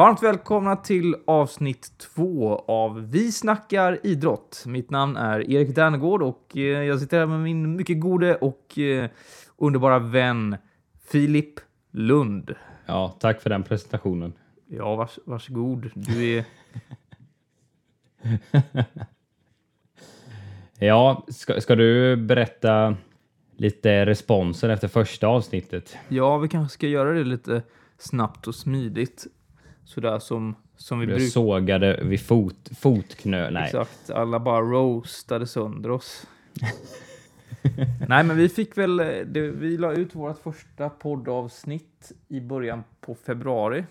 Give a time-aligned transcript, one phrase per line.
[0.00, 4.64] Varmt välkomna till avsnitt två av Vi snackar idrott.
[4.66, 8.78] Mitt namn är Erik Dernegård och eh, jag sitter här med min mycket gode och
[8.78, 9.10] eh,
[9.56, 10.56] underbara vän
[11.10, 11.60] Filip
[11.90, 12.54] Lund.
[12.86, 14.32] Ja, tack för den presentationen.
[14.66, 15.90] Ja, vars, varsågod.
[15.94, 16.44] Du är...
[20.86, 22.96] ja, ska, ska du berätta
[23.56, 25.96] lite responsen efter första avsnittet?
[26.08, 27.62] Ja, vi kanske ska göra det lite
[27.98, 29.26] snabbt och smidigt.
[29.90, 31.24] Sådär som, som vi brukar.
[31.24, 33.50] sågade vid fot, fotknö...
[33.50, 33.64] Nej.
[33.64, 36.26] Exakt, alla bara roastade sönder oss.
[38.08, 43.14] Nej, men vi fick väl, det, vi la ut vårt första poddavsnitt i början på
[43.14, 43.84] februari.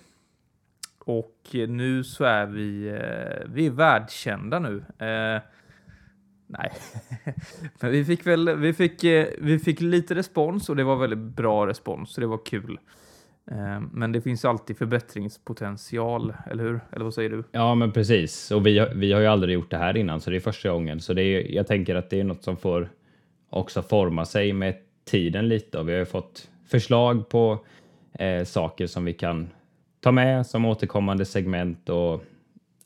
[0.99, 4.77] Och nu så är vi, eh, vi är världskända nu.
[4.77, 5.41] Eh,
[6.47, 6.71] nej,
[7.81, 11.35] men vi fick väl, vi fick, eh, vi fick lite respons och det var väldigt
[11.35, 12.79] bra respons, så det var kul.
[13.51, 16.79] Ehm, men det finns alltid förbättringspotential, eller hur?
[16.91, 17.43] Eller vad säger du?
[17.51, 18.51] Ja, men precis.
[18.51, 20.69] Och vi, har- vi har ju aldrig gjort det här innan, så det är första
[20.71, 20.99] gången.
[20.99, 22.89] Så det är, jag tänker att det är något som får
[23.49, 24.75] också forma sig med
[25.05, 25.79] tiden lite.
[25.79, 27.59] Och vi har ju fått förslag på
[28.13, 29.49] eh, saker som vi kan
[30.01, 32.23] ta med som återkommande segment och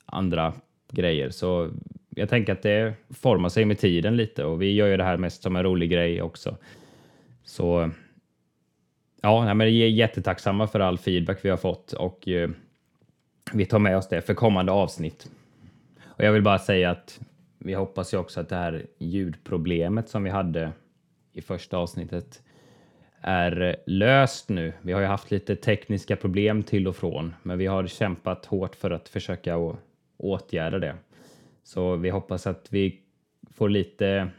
[0.05, 0.53] andra
[0.91, 1.29] grejer.
[1.29, 1.69] Så
[2.09, 5.17] jag tänker att det formar sig med tiden lite och vi gör ju det här
[5.17, 6.57] mest som en rolig grej också.
[7.43, 7.89] Så
[9.23, 12.49] ja, nej, men vi är jättetacksamma för all feedback vi har fått och eh,
[13.53, 15.31] vi tar med oss det för kommande avsnitt.
[16.03, 17.19] Och jag vill bara säga att
[17.57, 20.71] vi hoppas ju också att det här ljudproblemet som vi hade
[21.33, 22.43] i första avsnittet
[23.21, 24.73] är eh, löst nu.
[24.81, 28.75] Vi har ju haft lite tekniska problem till och från, men vi har kämpat hårt
[28.75, 29.75] för att försöka
[30.17, 30.95] åtgärda det.
[31.63, 33.01] Så vi hoppas att vi
[33.53, 34.29] får lite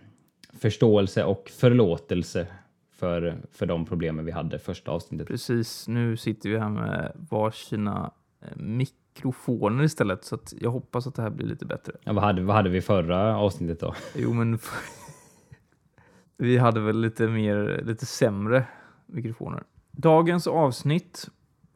[0.61, 2.47] förståelse och förlåtelse
[2.97, 5.27] för, för de problemen vi hade första avsnittet.
[5.29, 11.23] Precis, nu sitter vi här med varsina eh, mikrofoner istället, så jag hoppas att det
[11.23, 11.93] här blir lite bättre.
[12.05, 13.95] Ja, vad, hade, vad hade vi förra avsnittet då?
[14.17, 14.59] Jo, men
[16.37, 18.67] vi hade väl lite mer, lite sämre
[19.07, 19.63] mikrofoner.
[19.91, 21.29] Dagens avsnitt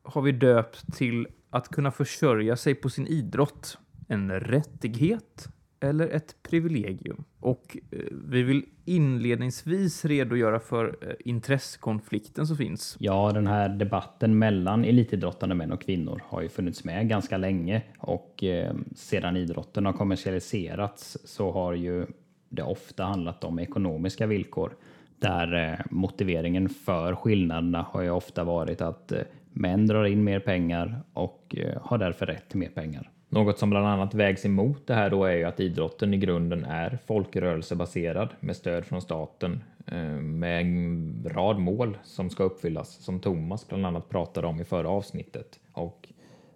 [0.03, 3.79] har vi döpt till att kunna försörja sig på sin idrott.
[4.09, 5.49] En rättighet
[5.81, 7.25] eller ett privilegium.
[7.41, 12.97] Och eh, vi vill inledningsvis redogöra för eh, intressekonflikten som finns.
[13.00, 17.83] Ja, den här debatten mellan elitidrottande män och kvinnor har ju funnits med ganska länge
[17.99, 22.06] och eh, sedan idrotten har kommersialiserats så har ju
[22.49, 24.77] det ofta handlat om ekonomiska villkor
[25.19, 29.12] där motiveringen för skillnaderna har ju ofta varit att
[29.53, 33.11] män drar in mer pengar och har därför rätt till mer pengar.
[33.31, 36.65] Något som bland annat vägs emot det här då är ju att idrotten i grunden
[36.65, 43.21] är folkrörelsebaserad med stöd från staten eh, med en rad mål som ska uppfyllas som
[43.21, 45.61] Thomas bland annat pratade om i förra avsnittet.
[45.72, 46.09] Och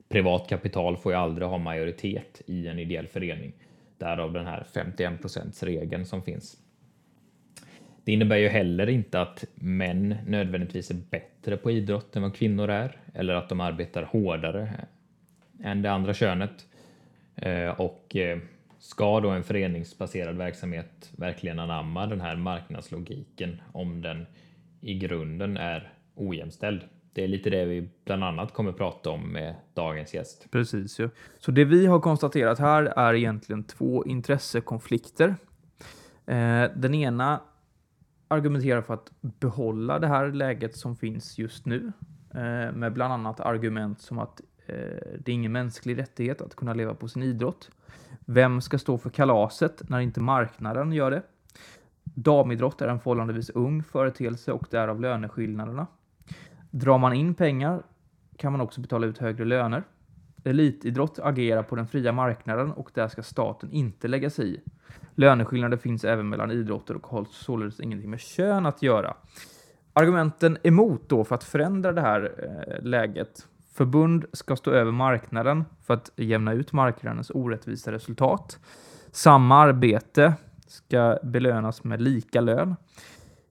[0.09, 3.53] privat kapital får ju aldrig ha majoritet i en ideell förening.
[3.99, 6.57] Därav den här 51 regeln som finns.
[8.05, 12.71] Det innebär ju heller inte att män nödvändigtvis är bättre på idrott än vad kvinnor
[12.71, 14.87] är eller att de arbetar hårdare
[15.63, 16.67] än det andra könet.
[17.37, 18.39] Eh, och eh,
[18.79, 24.27] ska då en föreningsbaserad verksamhet verkligen anamma den här marknadslogiken om den
[24.81, 26.83] i grunden är ojämställd?
[27.13, 30.47] Det är lite det vi bland annat kommer prata om med dagens gäst.
[30.51, 30.99] Precis.
[30.99, 31.09] Ja.
[31.39, 35.37] Så det vi har konstaterat här är egentligen två intressekonflikter.
[36.27, 37.41] Eh, den ena
[38.29, 41.93] argumenterar för att behålla det här läget som finns just nu
[42.75, 44.75] med bland annat argument som att Eh,
[45.19, 47.71] det är ingen mänsklig rättighet att kunna leva på sin idrott.
[48.25, 51.23] Vem ska stå för kalaset när inte marknaden gör det?
[52.05, 55.87] Damidrott är en förhållandevis ung företeelse och därav löneskillnaderna.
[56.71, 57.83] Drar man in pengar
[58.37, 59.83] kan man också betala ut högre löner.
[60.45, 64.61] Elitidrott agerar på den fria marknaden och där ska staten inte lägga sig i.
[65.15, 69.17] Löneskillnader finns även mellan idrotter och har således ingenting med kön att göra.
[69.93, 73.47] Argumenten emot då för att förändra det här eh, läget.
[73.75, 78.59] Förbund ska stå över marknaden för att jämna ut marknadens orättvisa resultat.
[79.11, 80.35] Samma arbete
[80.67, 82.77] ska belönas med lika lön.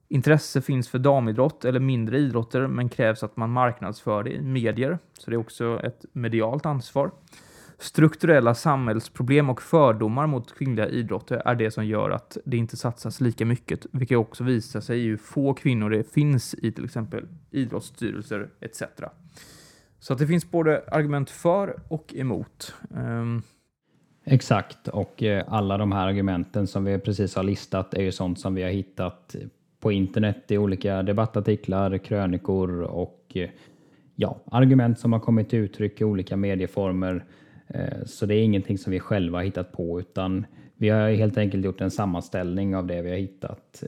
[0.08, 4.98] Intresse finns för damidrott eller mindre idrotter, men krävs att man marknadsför det i medier,
[5.18, 7.10] så det är också ett medialt ansvar.
[7.78, 13.20] Strukturella samhällsproblem och fördomar mot kvinnliga idrotter är det som gör att det inte satsas
[13.20, 17.28] lika mycket, vilket också visar sig i hur få kvinnor det finns i till exempel
[17.50, 18.82] idrottsstyrelser etc.
[20.02, 22.74] Så att det finns både argument för och emot.
[22.96, 23.42] Ehm,
[24.24, 28.40] Exakt, och eh, alla de här argumenten som vi precis har listat är ju sånt
[28.40, 29.36] som vi har hittat
[29.80, 33.50] på internet i olika debattartiklar, krönikor och eh,
[34.14, 37.24] ja, argument som har kommit till uttryck i olika medieformer.
[37.68, 40.46] Eh, så det är ingenting som vi själva har hittat på utan
[40.76, 43.82] vi har helt enkelt gjort en sammanställning av det vi har hittat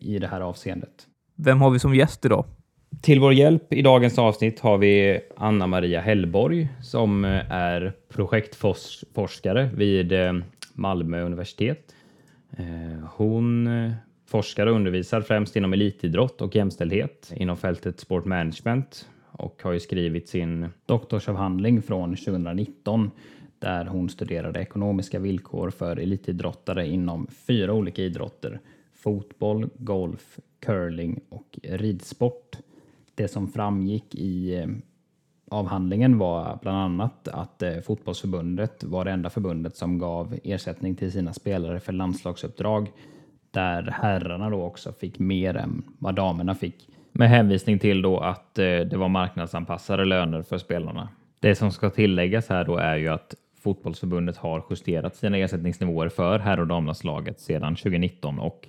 [0.00, 1.06] i det här avseendet.
[1.36, 2.44] Vem har vi som gäst idag?
[3.00, 9.70] Till vår hjälp i dagens avsnitt har vi Anna Maria Hellborg som eh, är projektforskare
[9.74, 10.32] vid eh,
[10.72, 11.94] Malmö universitet.
[12.56, 13.68] Eh, hon
[14.26, 19.80] forskar och undervisar främst inom elitidrott och jämställdhet inom fältet sport management och har ju
[19.80, 23.10] skrivit sin doktorsavhandling från 2019
[23.58, 28.60] där hon studerade ekonomiska villkor för elitidrottare inom fyra olika idrotter.
[28.94, 32.56] Fotboll, golf, curling och ridsport.
[33.18, 34.66] Det som framgick i eh,
[35.50, 41.12] avhandlingen var bland annat att eh, fotbollsförbundet var det enda förbundet som gav ersättning till
[41.12, 42.90] sina spelare för landslagsuppdrag
[43.50, 46.88] där herrarna då också fick mer än vad damerna fick.
[47.12, 51.08] Med hänvisning till då att eh, det var marknadsanpassade löner för spelarna.
[51.40, 56.38] Det som ska tilläggas här då är ju att fotbollsförbundet har justerat sina ersättningsnivåer för
[56.38, 58.68] herr och damlandslaget sedan 2019 och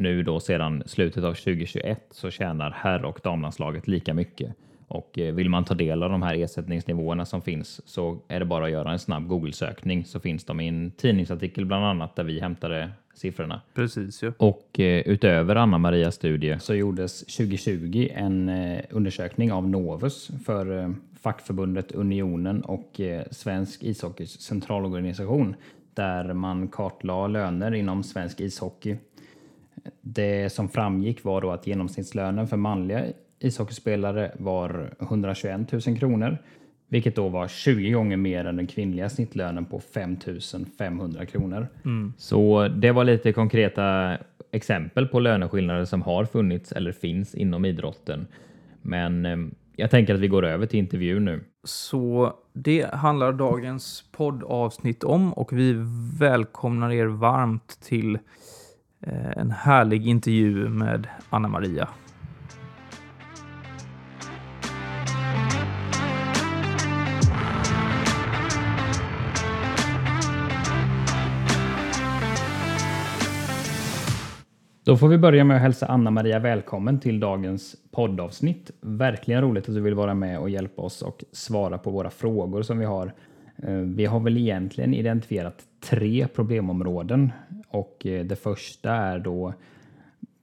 [0.00, 4.54] nu då sedan slutet av 2021 så tjänar herr och damlandslaget lika mycket.
[4.88, 8.44] Och eh, vill man ta del av de här ersättningsnivåerna som finns så är det
[8.44, 12.24] bara att göra en snabb Google-sökning så finns de i en tidningsartikel bland annat där
[12.24, 13.60] vi hämtade siffrorna.
[13.74, 14.32] Precis ja.
[14.36, 20.78] Och eh, utöver Anna Marias studie så gjordes 2020 en eh, undersökning av Novus för
[20.78, 20.90] eh,
[21.22, 23.00] fackförbundet Unionen och
[23.30, 25.54] Svensk ishockeys centralorganisation
[25.94, 28.96] där man kartlade löner inom svensk ishockey.
[30.00, 33.04] Det som framgick var då att genomsnittslönen för manliga
[33.38, 36.38] ishockeyspelare var 121 000 kronor
[36.90, 40.16] vilket då var 20 gånger mer än den kvinnliga snittlönen på 5
[40.78, 41.68] 500 kronor.
[41.84, 42.12] Mm.
[42.18, 44.16] Så det var lite konkreta
[44.52, 48.26] exempel på löneskillnader som har funnits eller finns inom idrotten.
[48.82, 49.36] Men eh,
[49.76, 51.40] jag tänker att vi går över till intervju nu.
[51.64, 55.76] Så det handlar dagens poddavsnitt om och vi
[56.18, 58.18] välkomnar er varmt till
[59.02, 61.88] Eh, en härlig intervju med Anna Maria.
[74.84, 78.70] Då får vi börja med att hälsa Anna-Maria välkommen till dagens poddavsnitt.
[78.80, 82.62] Verkligen roligt att du vill vara med och hjälpa oss och svara på våra frågor
[82.62, 83.12] som vi har.
[83.62, 87.32] Eh, vi har väl egentligen identifierat tre problemområden
[87.70, 89.54] och eh, det första är då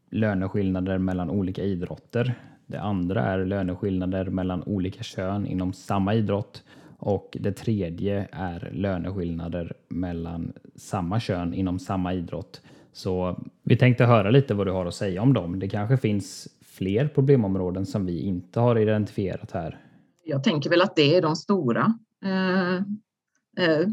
[0.09, 2.33] löneskillnader mellan olika idrotter.
[2.65, 6.63] Det andra är löneskillnader mellan olika kön inom samma idrott
[6.99, 12.61] och det tredje är löneskillnader mellan samma kön inom samma idrott.
[12.93, 15.59] Så vi tänkte höra lite vad du har att säga om dem.
[15.59, 19.79] Det kanske finns fler problemområden som vi inte har identifierat här.
[20.23, 21.93] Jag tänker väl att det är de stora
[22.25, 22.81] eh,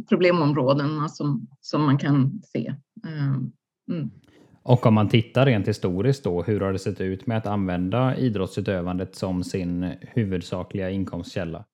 [0.08, 2.75] problemområdena som, som man kan se.
[3.05, 3.34] Eh,
[3.90, 4.11] mm.
[4.62, 8.16] Och om man tittar rent historiskt då, hur har det sett ut med att använda
[8.16, 11.64] idrottsutövandet som sin huvudsakliga inkomstkälla?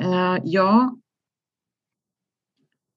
[0.00, 0.96] Eh, ja,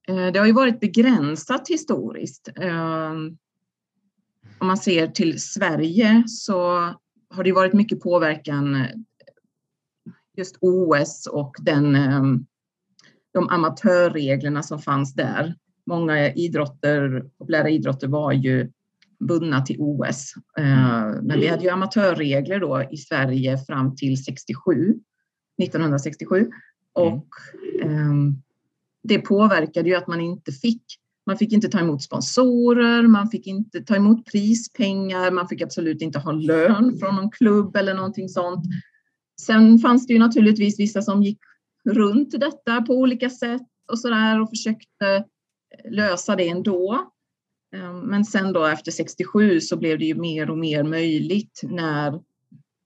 [0.08, 2.50] eh, det har ju varit begränsat historiskt.
[2.56, 3.12] Eh,
[4.60, 6.56] om man ser till Sverige så
[7.30, 8.88] har det varit mycket påverkan eh,
[10.38, 11.96] just OS och den,
[13.34, 15.56] de amatörreglerna som fanns där.
[15.86, 18.72] Många idrotter, populära idrotter var ju
[19.20, 20.34] bundna till OS.
[20.58, 24.96] Eh, men vi hade ju amatörregler då i Sverige fram till 67,
[25.64, 26.50] 1967
[26.94, 27.28] och
[27.84, 28.36] mm.
[29.04, 30.84] det påverkade ju att man inte fick
[31.26, 36.02] man fick inte ta emot sponsorer, man fick inte ta emot prispengar, man fick absolut
[36.02, 38.66] inte ha lön från någon klubb eller någonting sånt.
[39.42, 41.40] Sen fanns det ju naturligtvis vissa som gick
[41.90, 47.12] runt detta på olika sätt och så där och försökte eh, lösa det ändå.
[47.76, 52.22] Ehm, men sen då efter 67 så blev det ju mer och mer möjligt när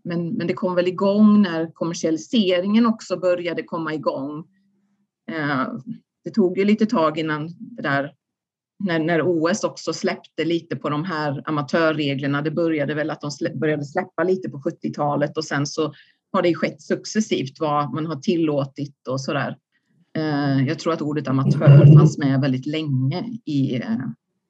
[0.08, 4.48] men, men det kom väl igång när kommersialiseringen också började komma igång.
[5.32, 5.82] Ehm,
[6.24, 8.14] det tog ju lite tag innan det där
[8.80, 12.42] när, när OS också släppte lite på de här amatörreglerna.
[12.42, 15.94] Det började väl att de släpp, började släppa lite på 70-talet och sen så
[16.32, 19.58] har det skett successivt vad man har tillåtit och så där.
[20.18, 23.76] Eh, jag tror att ordet amatör fanns med väldigt länge i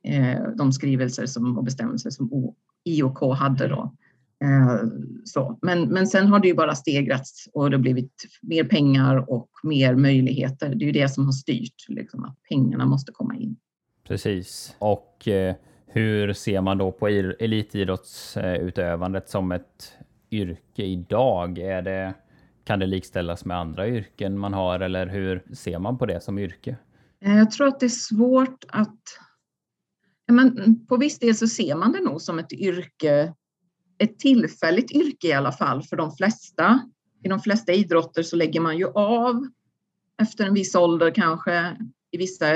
[0.03, 2.53] eh, de skrivelser som, och bestämmelser som
[2.85, 3.95] IOK hade då.
[4.43, 4.79] Eh,
[5.23, 5.59] så.
[5.61, 9.49] Men, men sen har det ju bara stegrats och det har blivit mer pengar och
[9.63, 10.75] mer möjligheter.
[10.75, 13.55] Det är ju det som har styrt, liksom, att pengarna måste komma in.
[14.07, 14.75] Precis.
[14.79, 15.55] Och eh,
[15.87, 19.93] hur ser man då på elitidrottsutövandet som ett
[20.35, 21.57] yrke idag?
[21.57, 22.13] Är det,
[22.63, 26.39] kan det likställas med andra yrken man har eller hur ser man på det som
[26.39, 26.77] yrke?
[27.25, 28.99] Eh, jag tror att det är svårt att...
[30.27, 33.33] Men på viss del så ser man det nog som ett yrke,
[33.97, 36.79] ett tillfälligt yrke i alla fall för de flesta.
[37.23, 39.47] I de flesta idrotter så lägger man ju av
[40.21, 41.77] efter en viss ålder kanske,
[42.11, 42.47] i vissa,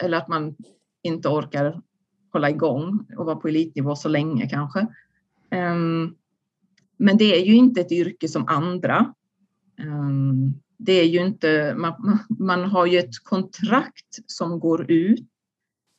[0.00, 0.56] eller att man
[1.02, 1.82] inte orkar
[2.32, 4.86] hålla igång och vara på elitnivå så länge kanske.
[5.50, 6.14] Ehm,
[6.98, 9.14] men det är ju inte ett yrke som andra.
[9.78, 15.28] Ehm, det är ju inte, man, man har ju ett kontrakt som går ut.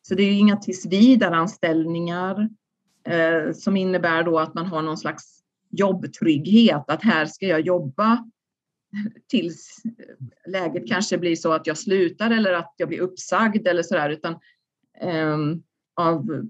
[0.01, 2.50] Så det är ju inga tillsvidareanställningar
[3.08, 5.39] eh, som innebär då att man har någon slags
[5.70, 8.29] jobbtrygghet, att här ska jag jobba
[9.27, 9.84] tills
[10.48, 14.34] läget kanske blir så att jag slutar eller att jag blir uppsagd eller sådär, utan
[15.01, 15.38] eh,
[15.96, 16.48] av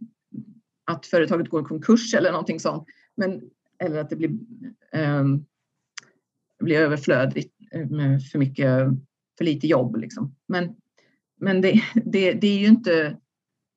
[0.86, 2.88] att företaget går i konkurs eller någonting sånt.
[3.16, 3.42] Men,
[3.84, 4.30] eller att det blir,
[4.94, 5.46] um,
[6.60, 7.54] blir överflödigt
[7.90, 8.88] med för mycket,
[9.38, 9.96] för lite jobb.
[9.96, 10.36] Liksom.
[10.48, 10.76] Men,
[11.40, 13.18] men det, det, det är ju inte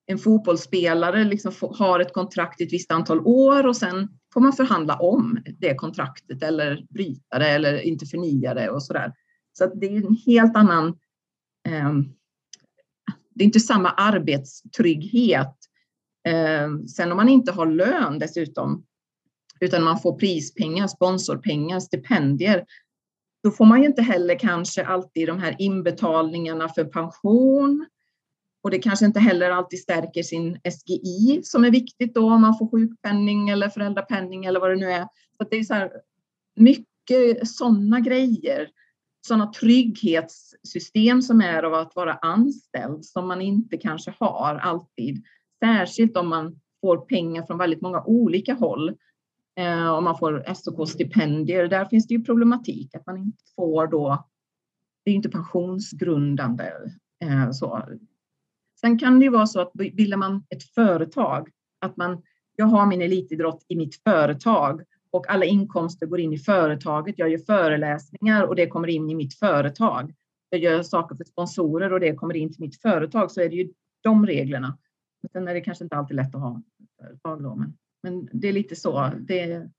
[0.06, 4.52] en fotbollsspelare liksom har ett kontrakt i ett visst antal år och sen får man
[4.52, 9.12] förhandla om det kontraktet eller bryta det eller inte förnya det och sådär.
[9.52, 10.88] Så att det är en helt annan...
[11.68, 11.92] Eh,
[13.34, 15.56] det är inte samma arbetstrygghet.
[16.28, 18.84] Eh, sen om man inte har lön dessutom,
[19.62, 22.64] utan man får prispengar, sponsorpengar, stipendier,
[23.42, 27.86] då får man ju inte heller kanske alltid de här inbetalningarna för pension.
[28.62, 32.58] Och det kanske inte heller alltid stärker sin SGI som är viktigt då om man
[32.58, 35.08] får sjukpenning eller föräldrapenning eller vad det nu är.
[35.36, 35.92] Så det är så här,
[36.56, 38.68] mycket sådana grejer,
[39.26, 45.24] sådana trygghetssystem som är av att vara anställd som man inte kanske har alltid.
[45.64, 48.96] Särskilt om man får pengar från väldigt många olika håll
[49.56, 51.68] eh, om man får SOK-stipendier.
[51.68, 54.28] Där finns det ju problematik att man inte får då,
[55.04, 56.72] det är inte pensionsgrundande.
[57.24, 57.82] Eh, så.
[58.80, 61.48] Sen kan det ju vara så att bildar man ett företag,
[61.80, 62.22] att man,
[62.56, 67.18] jag har min elitidrott i mitt företag och alla inkomster går in i företaget.
[67.18, 70.14] Jag gör föreläsningar och det kommer in i mitt företag.
[70.50, 73.56] Jag gör saker för sponsorer och det kommer in till mitt företag så är det
[73.56, 74.78] ju de reglerna.
[75.32, 76.62] Sen är det kanske inte alltid lätt att ha
[77.00, 79.10] företag då, men men det är lite så.
[79.20, 79.70] Det är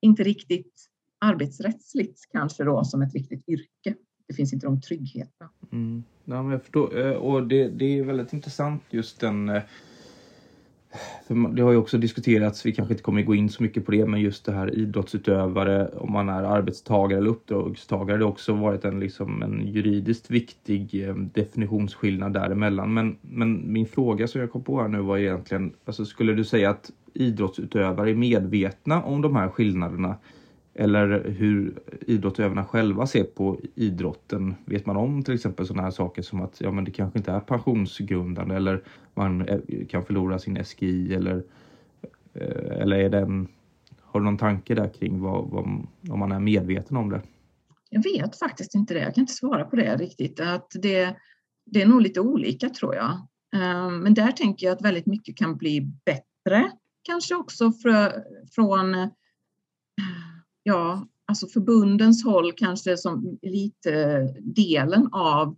[0.00, 3.94] inte riktigt arbetsrättsligt kanske då som ett riktigt yrke.
[4.28, 5.50] Det finns inte de tryggheterna.
[5.72, 6.04] Mm.
[6.24, 7.06] Ja, men jag förstår.
[7.06, 9.62] Eh, och det, det är väldigt intressant just den eh,
[11.26, 13.92] för det har ju också diskuterats, vi kanske inte kommer gå in så mycket på
[13.92, 18.52] det, men just det här idrottsutövare, om man är arbetstagare eller uppdragstagare, det har också
[18.52, 22.94] varit en, liksom, en juridiskt viktig eh, definitionsskillnad däremellan.
[22.94, 26.44] Men, men min fråga som jag kom på här nu var egentligen, alltså skulle du
[26.44, 30.16] säga att idrottsutövare är medvetna om de här skillnaderna?
[30.74, 34.54] Eller hur idrottsutövarna själva ser på idrotten.
[34.64, 37.32] Vet man om till exempel sådana här saker som att ja, men det kanske inte
[37.32, 38.82] är pensionsgrundande eller
[39.14, 41.42] man eh, kan förlora sin SGI eller,
[42.34, 43.48] eh, eller är den,
[44.00, 45.64] har du någon tanke där kring vad, vad,
[46.10, 47.22] om man är medveten om det?
[47.90, 49.00] Jag vet faktiskt inte det.
[49.00, 50.40] Jag kan inte svara på det riktigt.
[50.40, 51.16] Att det,
[51.66, 53.10] det är nog lite olika tror jag.
[53.54, 56.70] Eh, men där tänker jag att väldigt mycket kan bli bättre.
[57.04, 57.72] Kanske också
[58.54, 59.10] från
[60.62, 65.56] ja, alltså förbundens håll kanske som elitdelen av,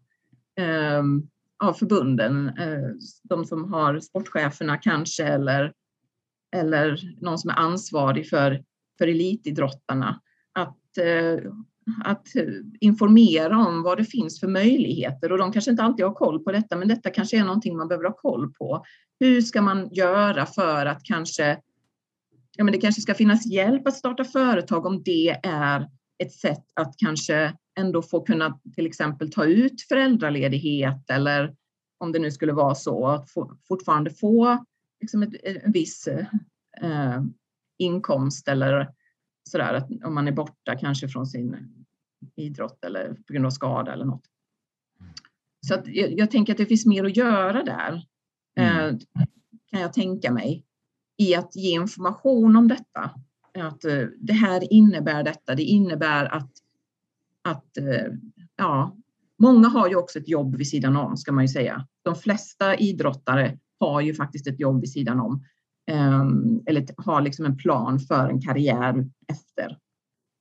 [0.59, 1.03] eh,
[1.65, 2.49] av förbunden.
[2.49, 2.91] Eh,
[3.23, 5.73] de som har sportcheferna kanske eller,
[6.57, 8.65] eller någon som är ansvarig för,
[8.99, 10.21] för elitidrottarna.
[10.53, 11.53] Att, eh,
[12.05, 12.45] att eh,
[12.81, 16.53] informera om vad det finns för möjligheter och de kanske inte alltid har koll på
[16.53, 18.85] detta men detta kanske är någonting man behöver ha koll på.
[19.21, 21.59] Hur ska man göra för att kanske
[22.57, 25.89] ja, men det kanske ska finnas hjälp att starta företag om det är
[26.19, 31.55] ett sätt att kanske ändå få kunna till exempel ta ut föräldraledighet eller
[31.99, 33.31] om det nu skulle vara så att
[33.69, 34.65] fortfarande få
[35.01, 36.09] liksom ett, eh, en viss
[36.83, 37.23] eh,
[37.79, 38.89] inkomst eller
[39.51, 41.76] sådär att om man är borta kanske från sin
[42.37, 44.25] idrott eller på grund av skada eller något.
[45.67, 48.07] Så att jag, jag tänker att det finns mer att göra där.
[48.57, 48.89] Mm.
[48.89, 48.99] Eh,
[49.71, 50.65] kan jag tänka mig
[51.17, 53.11] i att ge information om detta.
[53.59, 55.55] Att eh, det här innebär detta.
[55.55, 56.51] Det innebär att,
[57.43, 58.13] att eh,
[58.57, 58.97] ja,
[59.39, 61.87] många har ju också ett jobb vid sidan om ska man ju säga.
[62.03, 65.45] De flesta idrottare har ju faktiskt ett jobb vid sidan om.
[65.91, 69.79] Ehm, eller har liksom en plan för en karriär efter.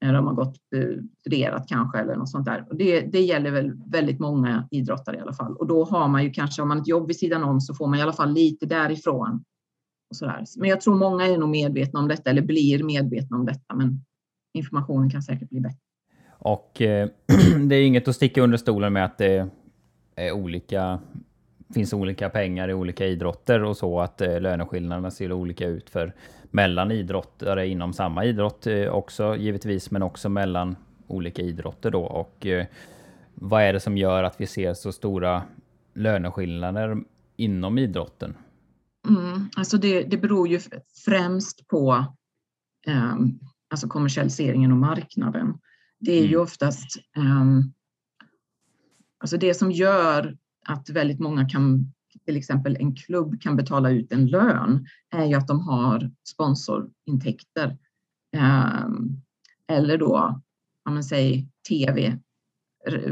[0.05, 2.65] Eh, de har gått eh, studerat kanske eller något sånt där.
[2.69, 5.55] Och det, det gäller väl väldigt många idrottare i alla fall.
[5.55, 7.74] Och då har man ju kanske, om man har ett jobb vid sidan om så
[7.74, 9.43] får man i alla fall lite därifrån
[10.09, 10.43] och så där.
[10.57, 14.01] Men jag tror många är nog medvetna om detta eller blir medvetna om detta, men
[14.53, 15.79] informationen kan säkert bli bättre.
[16.27, 17.09] Och eh,
[17.67, 19.50] det är inget att sticka under stolen med att det
[20.15, 21.00] är olika
[21.74, 26.13] finns olika pengar i olika idrotter och så att eh, löneskillnaderna ser olika ut för
[26.55, 30.75] mellan idrottare inom samma idrott eh, också givetvis, men också mellan
[31.07, 32.03] olika idrotter då.
[32.03, 32.65] Och eh,
[33.33, 35.43] vad är det som gör att vi ser så stora
[35.93, 36.97] löneskillnader
[37.35, 38.38] inom idrotten?
[39.09, 40.59] Mm, alltså det, det beror ju
[41.05, 42.05] främst på
[42.88, 43.15] eh,
[43.69, 45.57] alltså kommersialiseringen och marknaden.
[46.00, 46.31] Det är mm.
[46.31, 47.45] ju oftast eh,
[49.19, 51.93] alltså det som gör att väldigt många kan,
[52.25, 57.77] till exempel en klubb kan betala ut en lön, är ju att de har sponsorintäkter.
[58.38, 59.22] Ehm,
[59.67, 60.41] eller då,
[60.86, 62.20] om man säger tv,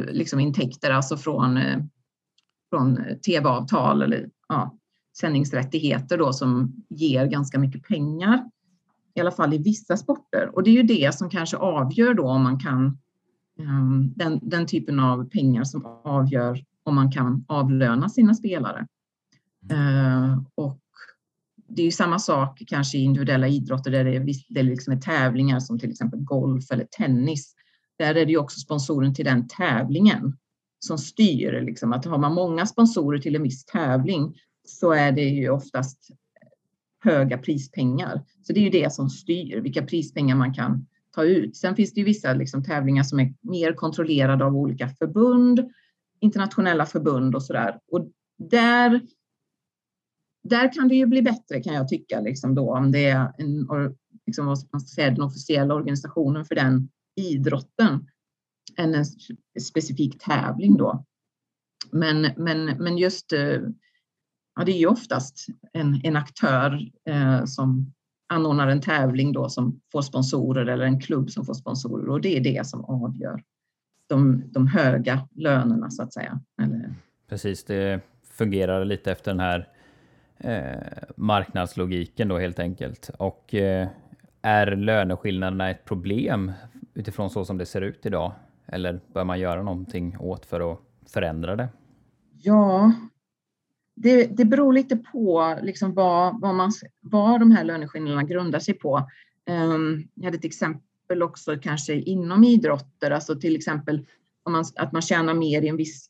[0.08, 1.84] liksom intäkter, alltså från, eh,
[2.70, 4.78] från tv-avtal eller ja,
[5.20, 8.50] sändningsrättigheter då som ger ganska mycket pengar.
[9.16, 10.56] I alla fall i vissa sporter.
[10.56, 12.98] Och det är ju det som kanske avgör då om man kan
[13.60, 18.88] ehm, den, den typen av pengar som avgör om man kan avlöna sina spelare.
[19.72, 20.80] Eh, och
[21.68, 24.98] det är ju samma sak kanske i individuella idrotter där det, är, det liksom är
[24.98, 27.56] tävlingar som till exempel golf eller tennis.
[27.98, 30.38] Där är det ju också sponsoren till den tävlingen
[30.80, 31.62] som styr.
[31.62, 31.94] Liksom.
[31.94, 34.36] Att har man många sponsorer till en viss tävling
[34.68, 36.10] så är det ju oftast
[37.04, 38.24] höga prispengar.
[38.42, 41.58] Så det är ju det som styr vilka prispengar man kan ta ut.
[41.58, 45.72] Sen finns det ju vissa liksom tävlingar som är mer kontrollerade av olika förbund,
[46.20, 47.80] internationella förbund och så där.
[47.92, 49.02] Och där,
[50.44, 53.68] där kan det ju bli bättre kan jag tycka, liksom då, om det är en,
[54.26, 58.08] liksom, vad man säga, den officiella organisationen för den idrotten
[58.78, 59.06] än en
[59.62, 61.06] specifik tävling då.
[61.92, 63.62] Men, men, men just eh,
[64.56, 67.94] ja, det är ju oftast en, en aktör eh, som
[68.30, 72.38] anordnar en tävling då som får sponsorer eller en klubb som får sponsorer och det
[72.38, 73.44] är det som avgör
[74.10, 76.40] de, de höga lönerna så att säga.
[76.62, 76.96] Eller...
[77.30, 79.73] Precis, det fungerar lite efter den här
[80.38, 83.10] Eh, marknadslogiken då helt enkelt.
[83.18, 83.88] Och eh,
[84.42, 86.52] är löneskillnaderna ett problem
[86.94, 88.32] utifrån så som det ser ut idag?
[88.68, 90.80] Eller bör man göra någonting åt för att
[91.14, 91.70] förändra det?
[92.42, 92.94] Ja,
[93.96, 98.74] det, det beror lite på liksom vad, vad, man, vad de här löneskillnaderna grundar sig
[98.74, 99.10] på.
[99.46, 104.06] Ehm, jag hade ett exempel också kanske inom idrotter, alltså till exempel
[104.44, 106.10] om man, att man tjänar mer i en viss...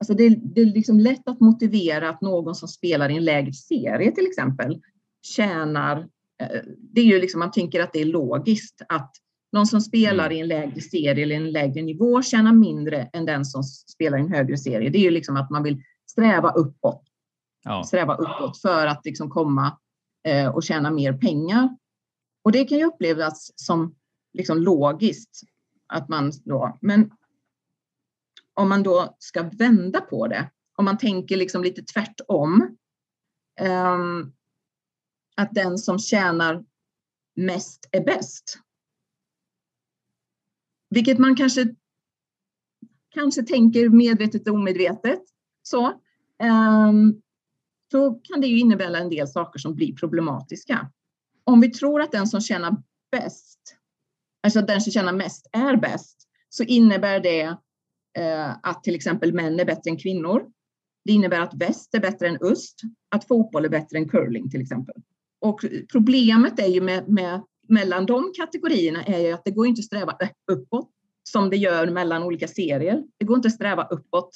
[0.00, 3.52] Alltså det, det är liksom lätt att motivera att någon som spelar i en lägre
[3.52, 4.80] serie till exempel
[5.22, 5.98] tjänar...
[6.42, 9.12] Eh, det är ju liksom, man tänker att det är logiskt att
[9.52, 10.36] någon som spelar mm.
[10.36, 14.20] i en lägre serie eller en lägre nivå tjänar mindre än den som spelar i
[14.20, 14.90] en högre serie.
[14.90, 17.02] Det är ju liksom att man vill sträva uppåt.
[17.64, 17.84] Ja.
[17.84, 19.78] Sträva uppåt för att liksom komma
[20.28, 21.76] eh, och tjäna mer pengar.
[22.44, 23.94] Och det kan ju upplevas som
[24.32, 25.40] liksom logiskt
[25.86, 27.10] att man då, men
[28.54, 32.76] om man då ska vända på det, om man tänker liksom lite tvärtom,
[33.60, 34.32] ehm,
[35.36, 36.64] att den som tjänar
[37.36, 38.58] mest är bäst.
[40.90, 41.74] Vilket man kanske,
[43.14, 45.22] kanske tänker medvetet och omedvetet
[45.62, 46.00] så,
[46.38, 47.22] ehm, um,
[47.90, 50.90] så kan det ju innebära en del saker som blir problematiska.
[51.44, 53.76] Om vi tror att den som tjänar bäst,
[54.42, 57.56] alltså den som tjänar mest är bäst, så innebär det
[58.18, 60.46] Eh, att till exempel män är bättre än kvinnor.
[61.04, 64.60] Det innebär att väst är bättre än öst, att fotboll är bättre än curling till
[64.60, 64.94] exempel.
[65.40, 65.60] Och
[65.92, 69.84] problemet är ju med, med mellan de kategorierna är ju att det går inte att
[69.84, 70.16] sträva
[70.52, 70.90] uppåt
[71.22, 73.04] som det gör mellan olika serier.
[73.18, 74.30] Det går inte att sträva uppåt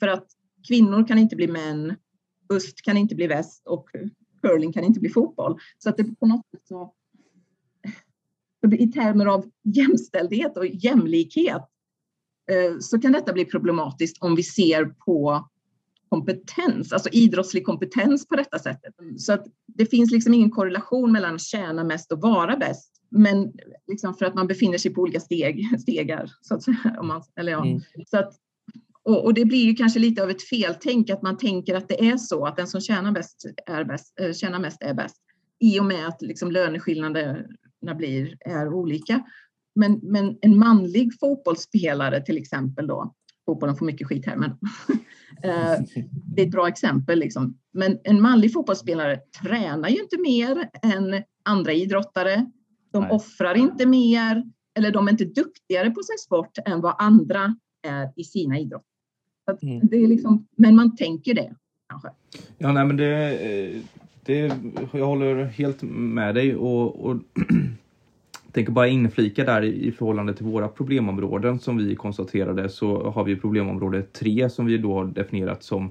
[0.00, 0.26] för att
[0.68, 1.96] kvinnor kan inte bli män,
[2.52, 3.88] öst kan inte bli väst och
[4.42, 5.58] curling kan inte bli fotboll.
[5.78, 6.94] Så att det på något sätt så
[8.78, 11.62] i termer av jämställdhet och jämlikhet
[12.80, 15.48] så kan detta bli problematiskt om vi ser på
[16.08, 18.94] kompetens, alltså idrottslig kompetens på detta sättet.
[19.18, 22.90] Så att det finns liksom ingen korrelation mellan tjäna mest och vara bäst.
[23.10, 23.52] Men
[23.86, 26.30] liksom för att man befinner sig på olika steg, stegar.
[26.42, 26.64] Så att,
[26.98, 27.66] om man, eller ja.
[27.66, 27.80] Mm.
[28.06, 28.32] så att
[29.04, 32.08] och, och, det blir ju kanske lite av ett feltänk att man tänker att det
[32.08, 35.16] är så att den som tjänar, bäst är bäst, äh, tjänar mest är bäst
[35.60, 39.24] i och med att liksom löneskillnaderna blir, är olika.
[39.74, 43.14] Men, men en manlig fotbollsspelare till exempel då,
[43.46, 44.50] fotbollen får mycket skit här, men
[45.42, 45.84] eh,
[46.34, 47.18] det är ett bra exempel.
[47.18, 47.58] Liksom.
[47.72, 52.50] Men en manlig fotbollsspelare tränar ju inte mer än andra idrottare.
[52.92, 53.12] De Nej.
[53.12, 57.56] offrar inte mer eller de är inte duktigare på sin sport än vad andra
[57.86, 58.88] är i sina idrotter.
[59.62, 59.86] Mm.
[59.90, 61.54] Det är liksom, men man tänker det
[61.88, 62.08] kanske.
[62.58, 63.82] Ja, nej, men det,
[64.24, 64.52] det,
[64.92, 67.16] jag håller helt med dig och, och
[68.54, 73.36] tänker bara inflika där i förhållande till våra problemområden som vi konstaterade så har vi
[73.36, 75.90] problemområde 3 som vi då har definierat som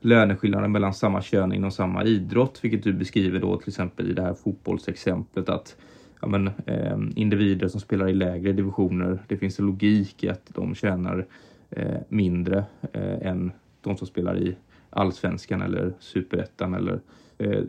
[0.00, 4.22] löneskillnader mellan samma kön inom samma idrott, vilket du beskriver då till exempel i det
[4.22, 5.76] här fotbollsexemplet att
[6.20, 10.50] ja, men, eh, individer som spelar i lägre divisioner, det finns en logik i att
[10.54, 11.26] de tjänar
[11.70, 14.56] eh, mindre eh, än de som spelar i
[14.90, 16.98] allsvenskan eller superettan eller eh,
[17.38, 17.62] Eh,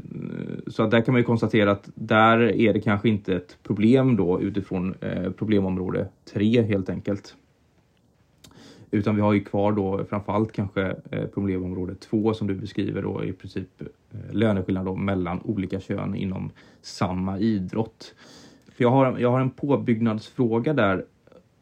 [0.68, 4.16] så att där kan man ju konstatera att där är det kanske inte ett problem
[4.16, 7.36] då utifrån eh, problemområde 3 helt enkelt.
[8.92, 13.24] Utan vi har ju kvar då framförallt kanske eh, problemområde 2 som du beskriver då
[13.24, 13.84] i princip
[14.32, 18.16] löneskillnad mellan olika kön inom samma idrott.
[18.76, 21.06] För jag, har, jag har en påbyggnadsfråga där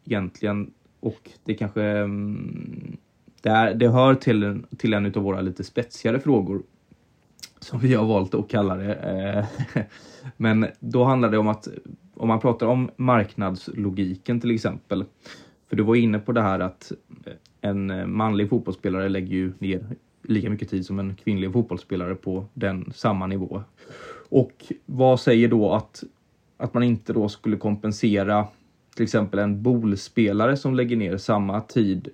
[0.04, 2.96] egentligen och det kanske mm,
[3.42, 6.62] det, är, det hör till en, till en av våra lite spetsigare frågor
[7.62, 8.94] som vi har valt att kalla det.
[8.94, 9.82] Eh,
[10.36, 11.68] men då handlar det om att
[12.14, 15.04] om man pratar om marknadslogiken till exempel.
[15.68, 16.92] För du var inne på det här att
[17.60, 19.86] en manlig fotbollsspelare lägger ju ner
[20.22, 23.62] lika mycket tid som en kvinnlig fotbollsspelare på den samma nivå.
[24.28, 26.04] Och vad säger då att,
[26.56, 28.46] att man inte då skulle kompensera
[28.96, 32.08] till exempel en bolspelare som lägger ner samma tid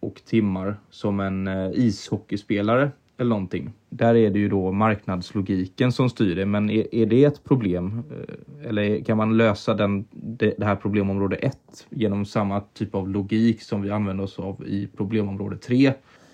[0.00, 3.72] och timmar som en eh, ishockeyspelare eller någonting.
[3.88, 8.02] Där är det ju då marknadslogiken som styr det, men är, är det ett problem?
[8.10, 11.58] Eh, eller kan man lösa den, det, det här problemområde 1
[11.90, 15.92] genom samma typ av logik som vi använder oss av i problemområde 3?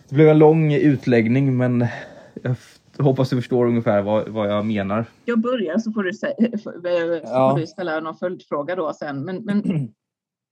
[0.09, 1.87] Det blev en lång utläggning, men
[2.43, 2.57] jag
[3.05, 5.05] hoppas du förstår ungefär vad, vad jag menar.
[5.25, 9.25] Jag börjar så får du, säga, så får du ställa någon följdfråga då sen.
[9.25, 9.89] Men, men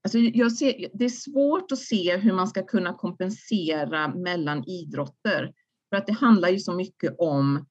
[0.05, 5.53] Alltså jag ser, det är svårt att se hur man ska kunna kompensera mellan idrotter.
[5.91, 7.67] För att det handlar ju så mycket om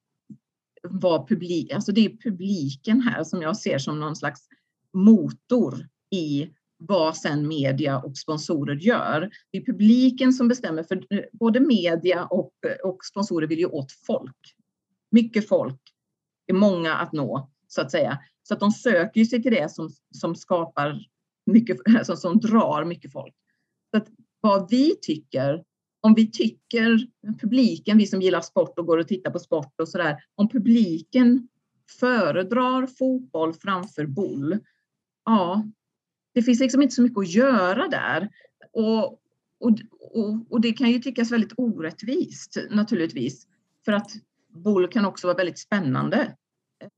[0.83, 4.47] vad publik, alltså det är publiken här som jag ser som någon slags
[4.93, 9.29] motor i vad sen media och sponsorer gör.
[9.51, 12.53] Det är publiken som bestämmer, för eh, både media och,
[12.83, 14.55] och sponsorer vill ju åt folk.
[15.11, 15.81] Mycket folk
[16.47, 18.19] är många att nå, så att säga.
[18.43, 20.99] Så att de söker sig till det som, som skapar
[21.45, 23.35] mycket, alltså, som drar mycket folk.
[23.91, 24.07] Så att
[24.41, 25.63] vad vi tycker,
[26.07, 27.07] om vi tycker,
[27.41, 31.47] publiken, vi som gillar sport och går och tittar på sport och sådär, om publiken
[31.99, 34.59] föredrar fotboll framför boll,
[35.25, 35.65] ja,
[36.33, 38.29] det finns liksom inte så mycket att göra där.
[38.73, 39.03] Och,
[39.59, 39.79] och,
[40.13, 43.47] och, och det kan ju tyckas väldigt orättvist naturligtvis,
[43.85, 44.11] för att
[44.49, 46.35] boll kan också vara väldigt spännande.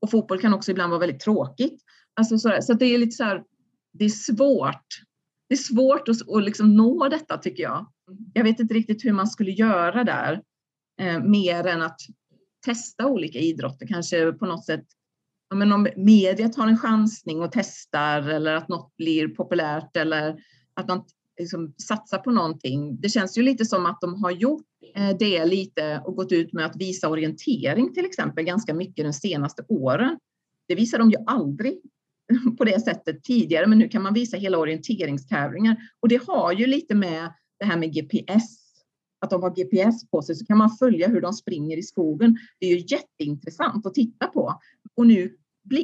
[0.00, 1.82] Och fotboll kan också ibland vara väldigt tråkigt.
[2.14, 3.44] Alltså så, så det är lite så här,
[3.92, 5.02] det är svårt.
[5.48, 7.86] Det är svårt att, att liksom nå detta tycker jag.
[8.32, 10.42] Jag vet inte riktigt hur man skulle göra där,
[11.00, 12.00] eh, mer än att
[12.64, 14.84] testa olika idrotter, kanske på något sätt
[15.50, 20.40] ja, men om media tar en chansning och testar eller att något blir populärt eller
[20.74, 21.04] att man
[21.40, 23.00] liksom satsar på någonting.
[23.00, 26.52] Det känns ju lite som att de har gjort eh, det lite och gått ut
[26.52, 30.18] med att visa orientering till exempel ganska mycket de senaste åren.
[30.68, 31.80] Det visar de ju aldrig
[32.58, 36.66] på det sättet tidigare, men nu kan man visa hela orienteringstävlingar och det har ju
[36.66, 38.60] lite med det här med GPS
[39.20, 42.38] att de har GPS på sig så kan man följa hur de springer i skogen.
[42.60, 44.60] Det är ju jätteintressant att titta på
[44.96, 45.36] och nu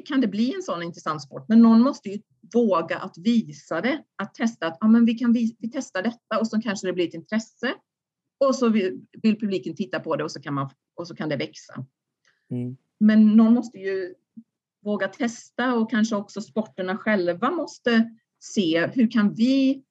[0.07, 2.19] kan det bli en sån intressant sport, men någon måste ju
[2.55, 6.41] våga att visa det, att testa att ja, men vi kan vi, vi testar detta
[6.41, 7.75] och så kanske det blir ett intresse
[8.45, 11.29] och så vill, vill publiken titta på det och så kan man och så kan
[11.29, 11.87] det växa.
[12.51, 12.77] Mm.
[13.01, 14.15] Men någon måste ju
[14.85, 18.11] våga testa och kanske också sporterna själva måste
[18.41, 19.83] se hur kan vi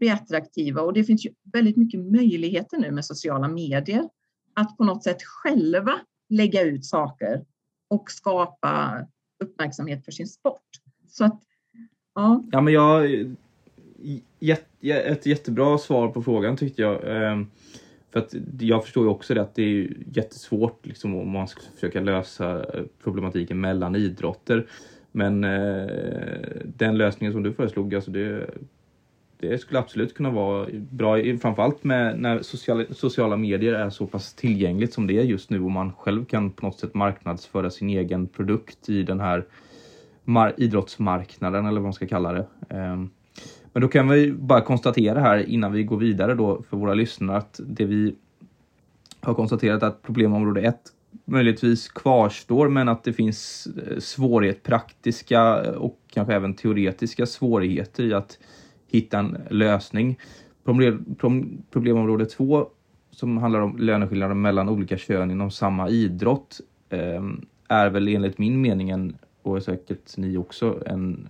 [0.00, 0.82] bli attraktiva?
[0.82, 4.08] Och det finns ju väldigt mycket möjligheter nu med sociala medier
[4.54, 7.44] att på något sätt själva lägga ut saker
[7.88, 9.06] och skapa
[9.44, 10.68] uppmärksamhet för sin sport.
[11.08, 11.40] Så att,
[12.14, 12.44] ja.
[12.52, 13.10] Ja, men jag...
[14.80, 17.00] Ett jättebra svar på frågan tyckte jag.
[17.04, 17.46] Ehm,
[18.12, 21.60] för att jag förstår ju också det att det är jättesvårt liksom, om man ska
[21.74, 22.66] försöka lösa
[23.02, 24.66] problematiken mellan idrotter.
[25.12, 25.86] Men eh,
[26.64, 28.50] den lösningen som du föreslog, alltså det,
[29.40, 34.34] det skulle absolut kunna vara bra, framförallt med när sociala, sociala medier är så pass
[34.34, 37.90] tillgängligt som det är just nu och man själv kan på något sätt marknadsföra sin
[37.90, 39.44] egen produkt i den här
[40.56, 42.46] idrottsmarknaden eller vad man ska kalla det.
[42.68, 43.10] Ehm,
[43.72, 47.36] men då kan vi bara konstatera här innan vi går vidare då för våra lyssnare
[47.36, 48.14] att det vi
[49.20, 50.76] har konstaterat att problemområde 1
[51.24, 58.14] möjligtvis kvarstår men att det finns eh, svårighet, praktiska och kanske även teoretiska svårigheter i
[58.14, 58.38] att
[58.90, 60.18] hitta en lösning.
[60.64, 61.16] Problem,
[61.70, 62.66] problemområde 2
[63.10, 68.60] som handlar om löneskillnader mellan olika kön inom samma idrott ehm, är väl enligt min
[68.60, 71.28] mening en, och säkert ni också en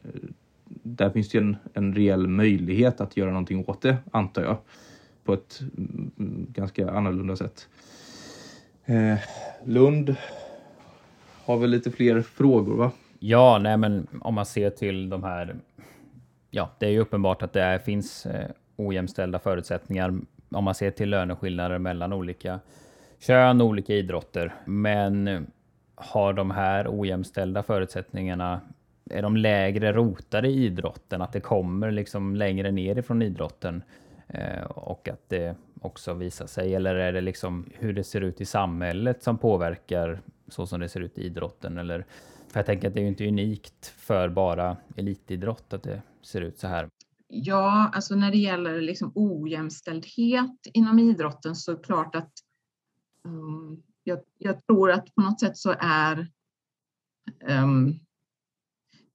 [0.83, 4.57] där finns det en, en reell möjlighet att göra någonting åt det, antar jag.
[5.25, 7.68] På ett mm, ganska annorlunda sätt.
[8.85, 9.18] Eh,
[9.64, 10.16] Lund
[11.44, 12.90] har väl lite fler frågor va?
[13.18, 15.57] Ja, nej men om man ser till de här...
[16.51, 20.91] Ja, det är ju uppenbart att det är, finns eh, ojämställda förutsättningar om man ser
[20.91, 22.61] till löneskillnader mellan olika
[23.19, 24.55] kön och olika idrotter.
[24.65, 25.41] Men eh,
[25.95, 28.61] har de här ojämställda förutsättningarna
[29.11, 31.23] är de lägre rotade i idrotten?
[31.23, 33.83] Att det kommer liksom längre ner ifrån idrotten
[34.29, 36.75] eh, och att det också visar sig?
[36.75, 40.89] Eller är det liksom hur det ser ut i samhället som påverkar så som det
[40.89, 41.79] ser ut i idrotten?
[41.79, 42.05] Eller,
[42.49, 46.40] för jag tänker att det är ju inte unikt för bara elitidrott att det ser
[46.40, 46.90] ut så här.
[47.28, 52.33] Ja, alltså när det gäller liksom ojämställdhet inom idrotten så är det klart att
[53.24, 56.28] um, jag, jag, tror att på något sätt så är
[57.48, 58.00] um,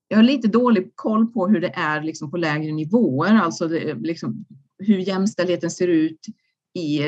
[0.07, 3.93] jag har lite dålig koll på hur det är liksom på lägre nivåer, alltså det,
[3.93, 4.45] liksom,
[4.77, 6.19] hur jämställdheten ser ut
[6.73, 6.99] i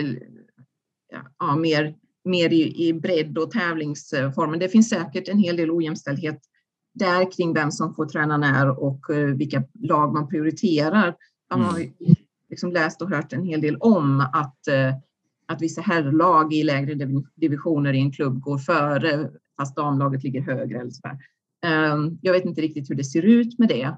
[1.39, 4.59] ja, mer, mer i, i bredd och tävlingsformen.
[4.59, 6.39] Det finns säkert en hel del ojämställdhet
[6.97, 11.15] där kring vem som får träna när och uh, vilka lag man prioriterar.
[11.49, 11.91] Man har mm.
[12.49, 14.95] liksom läst och hört en hel del om att, uh,
[15.45, 20.79] att vissa herrlag i lägre divisioner i en klubb går före fast damlaget ligger högre.
[20.79, 21.17] Eller så där.
[21.65, 23.97] Ehm, jag vet inte riktigt hur det ser ut med det.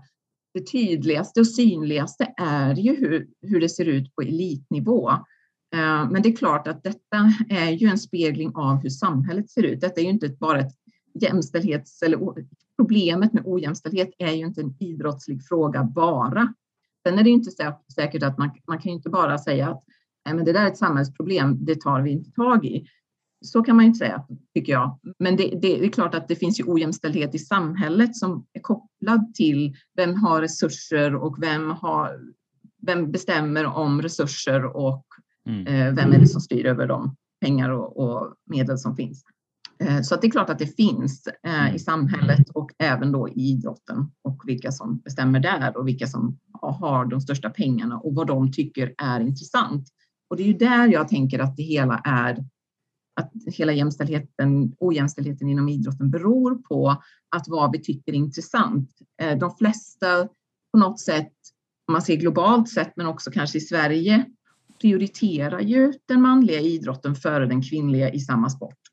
[0.53, 5.09] Det tydligaste och synligaste är ju hur, hur det ser ut på elitnivå.
[5.75, 9.63] Ehm, men det är klart att detta är ju en spegling av hur samhället ser
[9.63, 9.81] ut.
[9.81, 10.73] Detta är ju inte bara ett
[11.21, 12.21] jämställdhets eller
[12.79, 16.53] problemet med ojämställdhet är ju inte en idrottslig fråga bara.
[17.07, 17.51] Sen är det inte
[17.95, 19.83] säkert att man, man kan ju inte bara säga att
[20.25, 22.87] Nej, men det där är ett samhällsproblem, det tar vi inte tag i.
[23.45, 24.99] Så kan man inte säga, tycker jag.
[25.19, 28.59] Men det, det, det, är klart att det finns ju ojämställdhet i samhället som är
[28.59, 32.19] kopplad till vem har resurser och vem, har,
[32.81, 35.05] vem bestämmer om resurser och
[35.47, 35.67] mm.
[35.67, 39.23] eh, vem är det som styr över de pengar och, och medel som finns.
[39.83, 41.79] Eh, så att det är klart att det finns eh, i mm.
[41.79, 47.05] samhället och även då i idrotten och vilka som bestämmer där och vilka som har
[47.05, 49.87] de största pengarna och vad de tycker är intressant.
[50.29, 52.45] Och det är ju där jag tänker att det hela är
[53.19, 57.03] att hela jämställdheten, ojämställdheten inom idrotten beror på
[57.35, 58.89] att vad vi tycker är intressant.
[59.21, 60.27] Eh, de flesta
[60.71, 61.33] på något sätt,
[61.87, 64.25] om man ser globalt sett, men också kanske i Sverige,
[64.81, 68.88] prioriterar ju den manliga idrotten före den kvinnliga i samma sport.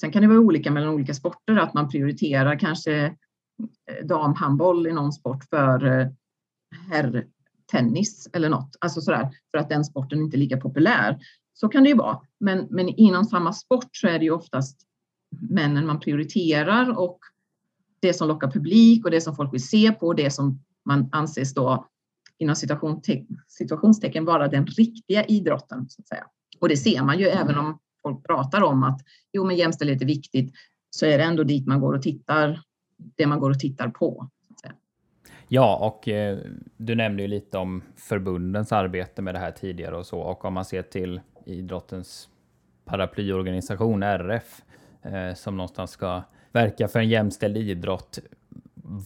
[0.00, 4.92] Sen kan det vara olika mellan olika sporter, att man prioriterar kanske eh, damhandboll i
[4.92, 6.08] någon sport för eh,
[6.90, 11.18] herrtennis eller något, alltså sådär, för att den sporten inte är lika populär.
[11.54, 12.20] Så kan det ju vara.
[12.40, 14.80] Men, men inom samma sport så är det ju oftast
[15.50, 17.18] männen man prioriterar och
[18.00, 21.54] det som lockar publik och det som folk vill se på, det som man anses
[21.54, 21.86] då
[22.38, 22.56] inom
[23.48, 25.88] situationstecken vara den riktiga idrotten.
[25.88, 26.26] Så att säga.
[26.60, 27.78] Och det ser man ju även om
[28.08, 29.00] folk pratar om att
[29.32, 30.54] jo, men jämställdhet är viktigt,
[30.90, 32.60] så är det ändå dit man går och tittar,
[32.96, 34.28] det man går och tittar på.
[35.48, 36.38] Ja, och eh,
[36.76, 40.20] du nämnde ju lite om förbundens arbete med det här tidigare och så.
[40.20, 42.28] Och om man ser till idrottens
[42.84, 44.62] paraplyorganisation RF
[45.02, 48.18] eh, som någonstans ska verka för en jämställd idrott.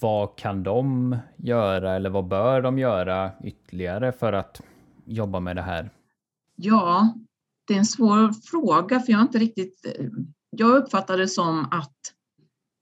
[0.00, 4.62] Vad kan de göra eller vad bör de göra ytterligare för att
[5.04, 5.90] jobba med det här?
[6.56, 7.14] Ja,
[7.72, 9.86] det är en svår fråga för jag har inte riktigt.
[9.86, 10.06] Eh,
[10.50, 11.96] jag uppfattar det som att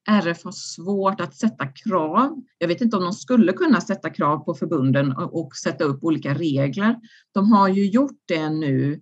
[0.09, 2.43] RF har svårt att sätta krav.
[2.59, 6.35] Jag vet inte om de skulle kunna sätta krav på förbunden och sätta upp olika
[6.35, 6.97] regler.
[7.35, 9.01] De har ju gjort det nu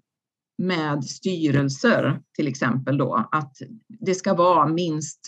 [0.58, 3.56] med styrelser till exempel då, att
[3.88, 5.20] det ska vara minst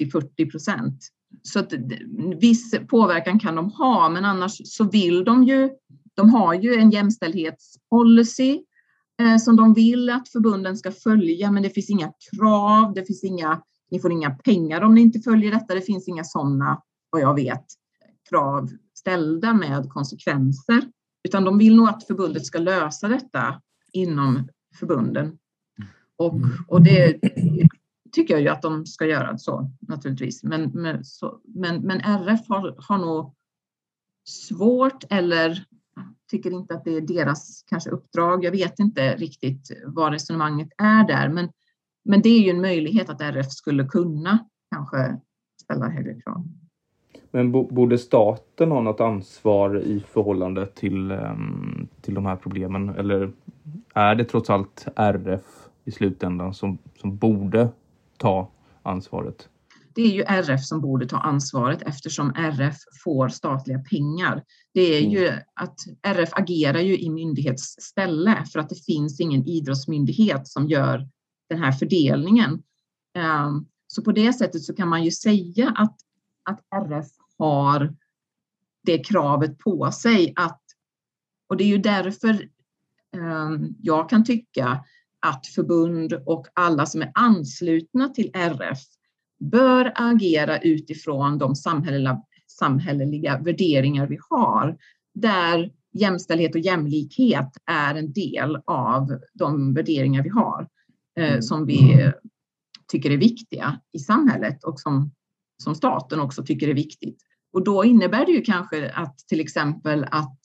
[0.00, 1.08] 60-40 procent.
[1.42, 1.72] Så att
[2.40, 5.70] viss påverkan kan de ha, men annars så vill de ju,
[6.14, 8.62] de har ju en jämställdhetspolicy
[9.20, 13.24] Eh, som de vill att förbunden ska följa, men det finns inga krav, det finns
[13.24, 17.22] inga, ni får inga pengar om ni inte följer detta, det finns inga sådana, vad
[17.22, 17.64] jag vet,
[18.28, 20.82] krav ställda med konsekvenser,
[21.28, 24.48] utan de vill nog att förbundet ska lösa detta inom
[24.78, 25.38] förbunden.
[26.16, 26.34] Och,
[26.68, 27.20] och det
[28.12, 30.42] tycker jag ju att de ska göra så naturligtvis.
[30.42, 33.34] Men, men, så, men, men RF har, har nog
[34.28, 35.64] svårt eller
[36.30, 38.44] tycker inte att det är deras kanske uppdrag.
[38.44, 41.48] Jag vet inte riktigt vad resonemanget är där, men,
[42.04, 44.38] men det är ju en möjlighet att RF skulle kunna
[44.70, 45.20] kanske
[45.62, 46.44] ställa högre krav.
[47.30, 52.88] Men borde staten ha något ansvar i förhållande till, ehm, till de här problemen?
[52.88, 53.32] Eller
[53.94, 57.68] är det trots allt RF i slutändan som, som borde
[58.16, 58.50] ta
[58.82, 59.48] ansvaret?
[59.96, 64.44] Det är ju RF som borde ta ansvaret eftersom RF får statliga pengar.
[64.74, 70.48] Det är ju att RF agerar ju i myndighetsställe för att det finns ingen idrottsmyndighet
[70.48, 71.08] som gör
[71.48, 72.62] den här fördelningen.
[73.14, 75.96] Ehm, så på det sättet så kan man ju säga att,
[76.50, 77.06] att RF
[77.38, 77.94] har
[78.82, 80.62] det kravet på sig att,
[81.48, 82.48] och det är ju därför
[83.16, 84.84] ehm, jag kan tycka
[85.26, 88.95] att förbund och alla som är anslutna till RF
[89.38, 94.76] bör agera utifrån de samhälleliga, samhälleliga värderingar vi har,
[95.14, 100.68] där jämställdhet och jämlikhet är en del av de värderingar vi har,
[101.18, 101.42] eh, mm.
[101.42, 102.12] som vi
[102.92, 105.12] tycker är viktiga i samhället och som,
[105.62, 107.22] som staten också tycker är viktigt.
[107.52, 110.40] Och då innebär det ju kanske att till exempel att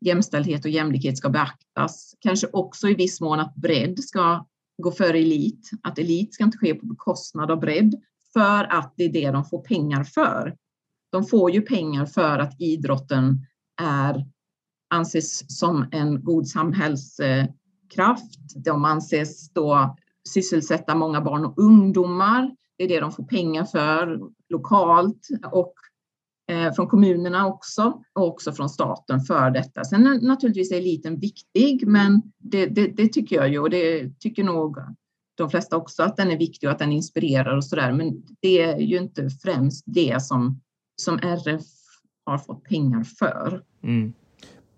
[0.00, 2.14] jämställdhet och jämlikhet ska beaktas.
[2.20, 4.46] Kanske också i viss mån att bredd ska
[4.82, 5.70] gå före elit.
[5.82, 7.94] Att elit ska inte ske på bekostnad av bredd
[8.36, 10.56] för att det är det de får pengar för.
[11.12, 13.46] De får ju pengar för att idrotten
[13.82, 14.26] är,
[14.90, 18.54] anses som en god samhällskraft.
[18.64, 19.96] De anses då
[20.28, 22.56] sysselsätta många barn och ungdomar.
[22.78, 25.74] Det är det de får pengar för lokalt och
[26.50, 29.84] eh, från kommunerna också och också från staten för detta.
[29.84, 34.44] Sen naturligtvis är eliten viktig, men det, det, det tycker jag ju och det tycker
[34.44, 34.78] nog
[35.36, 37.92] de flesta också att den är viktig och att den inspirerar och så där.
[37.92, 40.60] Men det är ju inte främst det som,
[40.96, 41.64] som RF
[42.24, 43.62] har fått pengar för.
[43.82, 44.12] Mm.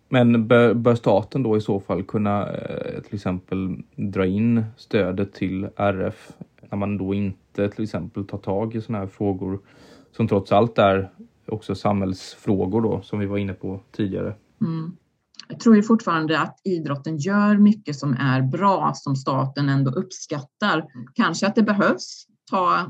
[0.08, 5.32] Men bör, bör, staten då i så fall kunna eh, till exempel dra in stödet
[5.32, 6.32] till RF
[6.70, 9.58] när man då inte till exempel tar tag i sådana här frågor
[10.12, 11.10] som trots allt är
[11.46, 14.34] också samhällsfrågor då som vi var inne på tidigare.
[14.60, 14.96] Mm.
[15.48, 20.86] Jag tror ju fortfarande att idrotten gör mycket som är bra som staten ändå uppskattar.
[21.14, 22.86] Kanske att det behövs ta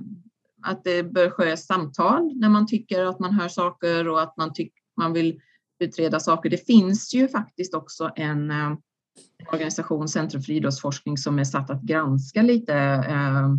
[0.63, 4.53] att det bör ske samtal när man tycker att man hör saker och att man,
[4.53, 5.41] tyck, man vill
[5.81, 6.51] utreda saker.
[6.51, 8.73] Det finns ju faktiskt också en eh,
[9.53, 13.51] organisation, Centrum för idrottsforskning, som är satt att granska lite eh,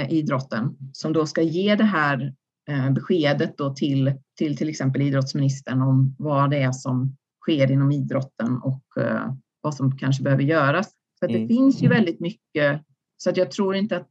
[0.00, 2.34] eh, idrotten, som då ska ge det här
[2.68, 7.92] eh, beskedet då till, till till exempel idrottsministern om vad det är som sker inom
[7.92, 10.90] idrotten och eh, vad som kanske behöver göras.
[11.18, 11.48] Så det mm.
[11.48, 12.82] finns ju väldigt mycket,
[13.16, 14.08] så att jag tror inte att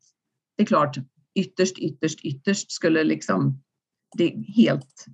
[0.57, 0.97] det är klart,
[1.35, 3.61] ytterst, ytterst, ytterst skulle liksom
[4.17, 5.05] det helt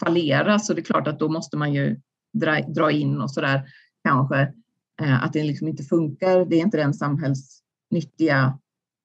[0.00, 0.58] fallera.
[0.58, 2.00] Så det är klart att då måste man ju
[2.32, 3.62] dra, dra in och så där
[4.04, 4.40] kanske
[5.02, 6.44] eh, att det liksom inte funkar.
[6.44, 8.58] Det är inte den samhällsnyttiga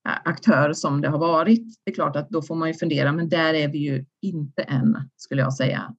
[0.08, 1.78] eh, aktör som det har varit.
[1.84, 4.62] Det är klart att då får man ju fundera, men där är vi ju inte
[4.62, 5.94] än skulle jag säga.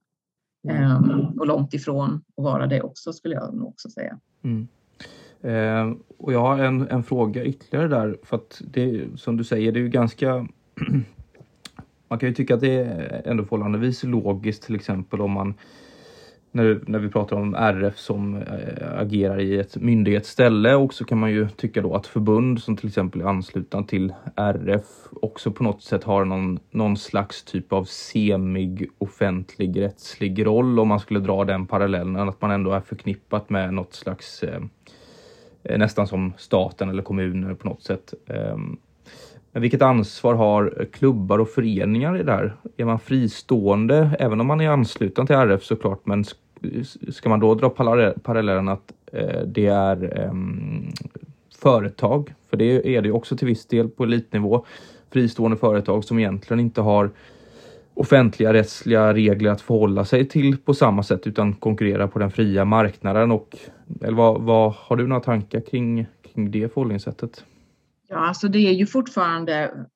[0.68, 1.10] Mm.
[1.10, 4.18] Um, och långt ifrån att vara det också skulle jag nog också säga.
[4.42, 4.68] Mm.
[5.42, 9.72] Eh, och jag har en, en fråga ytterligare där för att det som du säger,
[9.72, 10.48] det är ju ganska
[12.08, 15.54] man kan ju tycka att det är ändå förhållandevis logiskt till exempel om man
[16.52, 21.18] när, när vi pratar om RF som äh, agerar i ett myndighetsställe och så kan
[21.18, 24.84] man ju tycka då att förbund som till exempel är anslutna till RF
[25.22, 30.88] också på något sätt har någon, någon slags typ av semig offentlig rättslig roll om
[30.88, 34.60] man skulle dra den parallellen att man ändå är förknippat med något slags äh,
[35.78, 38.14] nästan som staten eller kommuner på något sätt.
[38.26, 38.78] Ähm,
[39.52, 42.56] men vilket ansvar har klubbar och föreningar i det här?
[42.76, 46.24] Är man fristående, även om man är ansluten till RF såklart, men
[47.08, 47.70] ska man då dra
[48.22, 50.32] parallellen att eh, det är eh,
[51.62, 52.34] företag?
[52.50, 54.64] För det är det också till viss del på elitnivå.
[55.10, 57.10] Fristående företag som egentligen inte har
[57.94, 62.64] offentliga rättsliga regler att förhålla sig till på samma sätt utan konkurrerar på den fria
[62.64, 63.30] marknaden.
[63.30, 63.56] Och,
[64.00, 67.44] eller vad, vad har du några tankar kring, kring det förhållningssättet?
[68.10, 69.86] Ja, alltså det är ju fortfarande,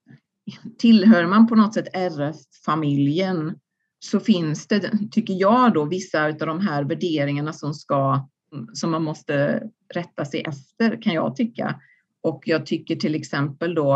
[0.79, 3.59] tillhör man på något sätt RF-familjen
[3.98, 8.29] så finns det, tycker jag då, vissa av de här värderingarna som ska,
[8.72, 9.62] som man måste
[9.94, 11.81] rätta sig efter kan jag tycka.
[12.20, 13.92] Och jag tycker till exempel då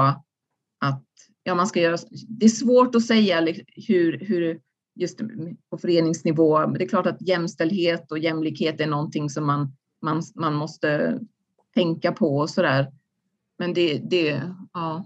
[0.80, 1.04] att
[1.42, 1.96] ja, man ska göra,
[2.28, 3.54] det är svårt att säga
[3.88, 4.60] hur, hur
[4.94, 5.20] just
[5.70, 10.54] på föreningsnivå, det är klart att jämställdhet och jämlikhet är någonting som man, man, man
[10.54, 11.20] måste
[11.74, 12.92] tänka på och så där.
[13.58, 14.42] Men det, det
[14.74, 15.04] ja.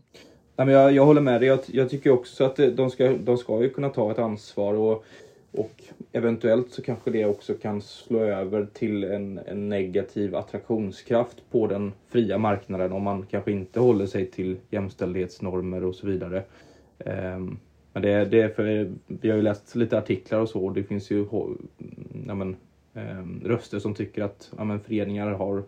[0.56, 1.48] Nej, men jag, jag håller med dig.
[1.48, 5.04] Jag, jag tycker också att de ska, de ska ju kunna ta ett ansvar och,
[5.52, 5.82] och
[6.12, 11.92] eventuellt så kanske det också kan slå över till en, en negativ attraktionskraft på den
[12.08, 16.42] fria marknaden om man kanske inte håller sig till jämställdhetsnormer och så vidare.
[16.98, 17.58] Um,
[17.92, 20.84] men det, det är för, vi har ju läst lite artiklar och så och det
[20.84, 21.26] finns ju
[22.26, 22.56] ja, men,
[22.94, 25.62] um, röster som tycker att ja, men, föreningar har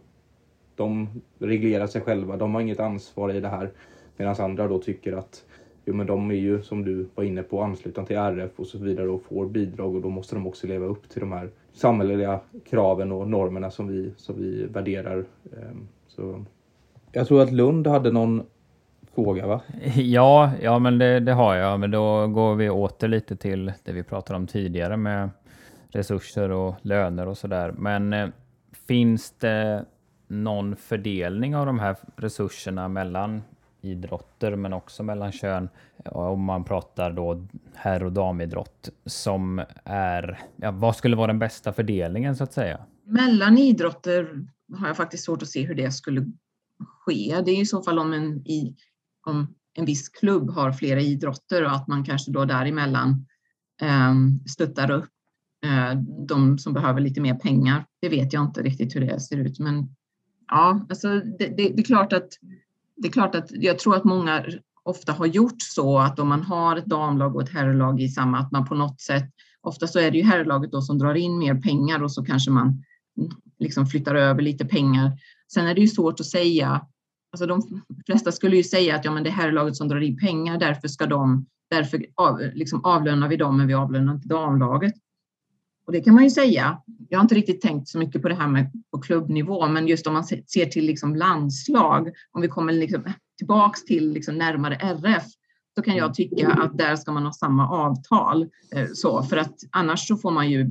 [0.76, 1.08] de
[1.38, 3.70] reglerar sig själva, de har inget ansvar i det här.
[4.16, 5.44] Medan andra då tycker att
[5.84, 8.78] jo men de är ju som du var inne på anslutna till RF och så
[8.78, 12.40] vidare och får bidrag och då måste de också leva upp till de här samhälleliga
[12.64, 15.24] kraven och normerna som vi, som vi värderar.
[15.52, 16.44] Ehm, så
[17.12, 18.42] jag tror att Lund hade någon
[19.14, 19.60] fråga va?
[19.96, 21.80] Ja, ja men det, det, har jag.
[21.80, 25.30] Men då går vi åter lite till det vi pratade om tidigare med
[25.88, 27.74] resurser och löner och sådär.
[27.78, 28.28] Men eh,
[28.86, 29.84] finns det
[30.26, 33.42] någon fördelning av de här resurserna mellan
[33.84, 35.68] idrotter men också mellan kön
[36.04, 41.72] om man pratar då herr och damidrott som är, ja, vad skulle vara den bästa
[41.72, 42.80] fördelningen så att säga?
[43.04, 44.46] Mellan idrotter
[44.78, 46.32] har jag faktiskt svårt att se hur det skulle
[46.78, 47.42] ske.
[47.44, 48.76] Det är i så fall om en, i,
[49.26, 53.26] om en viss klubb har flera idrotter och att man kanske då däremellan
[53.82, 54.14] eh,
[54.46, 55.10] stöttar upp
[55.64, 55.98] eh,
[56.28, 57.84] de som behöver lite mer pengar.
[58.00, 59.88] Det vet jag inte riktigt hur det ser ut, men
[60.48, 62.28] ja, alltså det, det, det är klart att
[62.96, 64.44] det är klart att jag tror att många
[64.82, 68.38] ofta har gjort så att om man har ett damlag och ett herrlag i samma,
[68.38, 69.30] att man på något sätt,
[69.60, 72.50] ofta så är det ju herrlaget då som drar in mer pengar och så kanske
[72.50, 72.84] man
[73.58, 75.12] liksom flyttar över lite pengar.
[75.52, 76.86] Sen är det ju svårt att säga,
[77.32, 80.18] alltså de flesta skulle ju säga att ja, men det är herrlaget som drar in
[80.18, 84.94] pengar, därför ska de, därför av, liksom avlönar vi dem, men vi avlönar inte damlaget.
[85.86, 86.82] Och det kan man ju säga.
[87.08, 90.06] Jag har inte riktigt tänkt så mycket på det här med på klubbnivå, men just
[90.06, 93.04] om man ser till liksom landslag, om vi kommer liksom
[93.38, 95.24] tillbaks till liksom närmare RF,
[95.74, 98.42] så kan jag tycka att där ska man ha samma avtal.
[98.74, 100.70] Eh, så, för att annars så får man ju,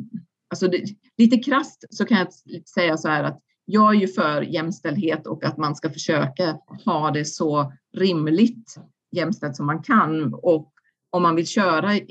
[0.50, 0.84] alltså det,
[1.18, 2.34] lite krast så kan jag
[2.68, 7.12] säga så här att jag är ju för jämställdhet och att man ska försöka ha
[7.12, 8.76] det så rimligt
[9.12, 10.34] jämställt som man kan.
[10.34, 10.74] Och
[11.10, 12.02] om man vill köra i,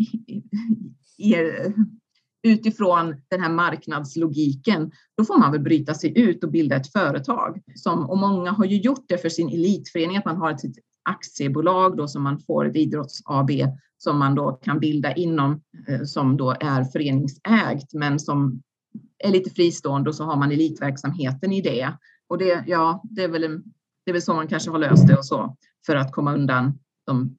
[1.18, 1.34] i,
[2.42, 7.62] utifrån den här marknadslogiken, då får man väl bryta sig ut och bilda ett företag.
[7.74, 10.60] Som, och många har ju gjort det för sin elitförening, att man har ett
[11.02, 13.50] aktiebolag då som man får ett idrotts-AB
[14.02, 18.62] som man då kan bilda inom, eh, som då är föreningsägt, men som
[19.18, 21.92] är lite fristående och så har man elitverksamheten i det.
[22.28, 23.62] Och det, ja, det är väl,
[24.04, 26.78] det är väl så man kanske har löst det och så för att komma undan
[27.06, 27.36] de,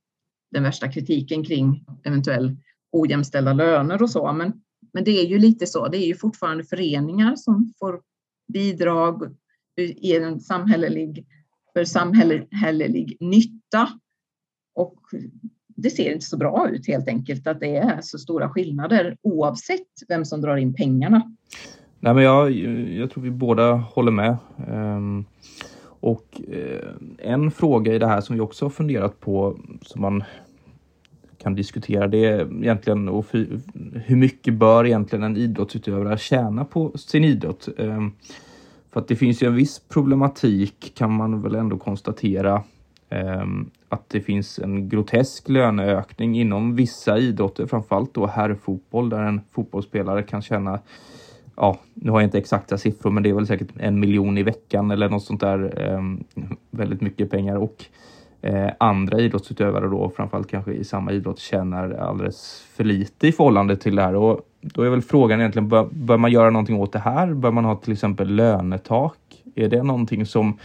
[0.51, 2.57] den värsta kritiken kring eventuell
[2.91, 4.33] ojämställda löner och så.
[4.33, 4.53] Men
[4.93, 8.01] men det är ju lite så, det är ju fortfarande föreningar som får
[8.53, 9.23] bidrag
[9.77, 11.25] eh, i en samhällelig,
[11.73, 13.89] för samhällelig nytta.
[14.75, 14.99] Och
[15.67, 19.87] det ser inte så bra ut helt enkelt att det är så stora skillnader oavsett
[20.07, 21.35] vem som drar in pengarna.
[21.99, 22.51] Nej, men jag,
[22.91, 24.37] jag tror vi båda håller med.
[24.67, 25.25] Um,
[25.99, 30.23] och eh, en fråga i det här som vi också har funderat på som man
[31.43, 33.25] kan diskutera det är egentligen och
[34.05, 37.69] hur mycket bör egentligen en idrottsutövare tjäna på sin idrott?
[37.77, 38.11] Ehm,
[38.91, 42.63] för att det finns ju en viss problematik kan man väl ändå konstatera
[43.09, 49.41] ehm, att det finns en grotesk löneökning inom vissa idrotter, framförallt då herrfotboll där en
[49.51, 50.79] fotbollsspelare kan tjäna
[51.55, 54.43] ja, nu har jag inte exakta siffror, men det är väl säkert en miljon i
[54.43, 55.89] veckan eller något sånt där.
[55.89, 56.01] Eh,
[56.71, 57.85] väldigt mycket pengar och
[58.43, 63.75] eh, andra idrottsutövare då, framförallt kanske i samma idrott, tjänar alldeles för lite i förhållande
[63.75, 64.15] till det här.
[64.15, 67.33] Och då är väl frågan egentligen, bör, bör man göra någonting åt det här?
[67.33, 69.17] Bör man ha till exempel lönetak?
[69.55, 70.57] Är det någonting som,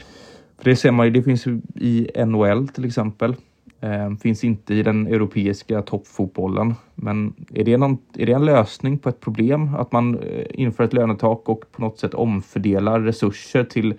[0.58, 3.34] för det ser man ju, det finns ju i NHL till exempel,
[3.80, 6.74] eh, finns inte i den europeiska toppfotbollen.
[6.94, 10.84] Men är det, någon, är det en lösning på ett problem att man eh, inför
[10.84, 13.94] ett lönetak och på något sätt omfördelar resurser till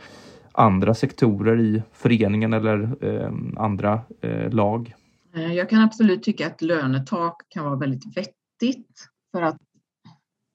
[0.60, 4.96] andra sektorer i föreningen eller eh, andra eh, lag?
[5.36, 9.58] Eh, jag kan absolut tycka att lönetak kan vara väldigt vettigt för att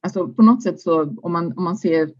[0.03, 2.11] alltså på något sätt så om man, om man ser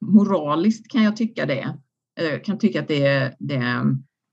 [0.00, 1.78] moraliskt kan jag tycka det.
[2.20, 3.84] Eh, jag kan tycka att det, det,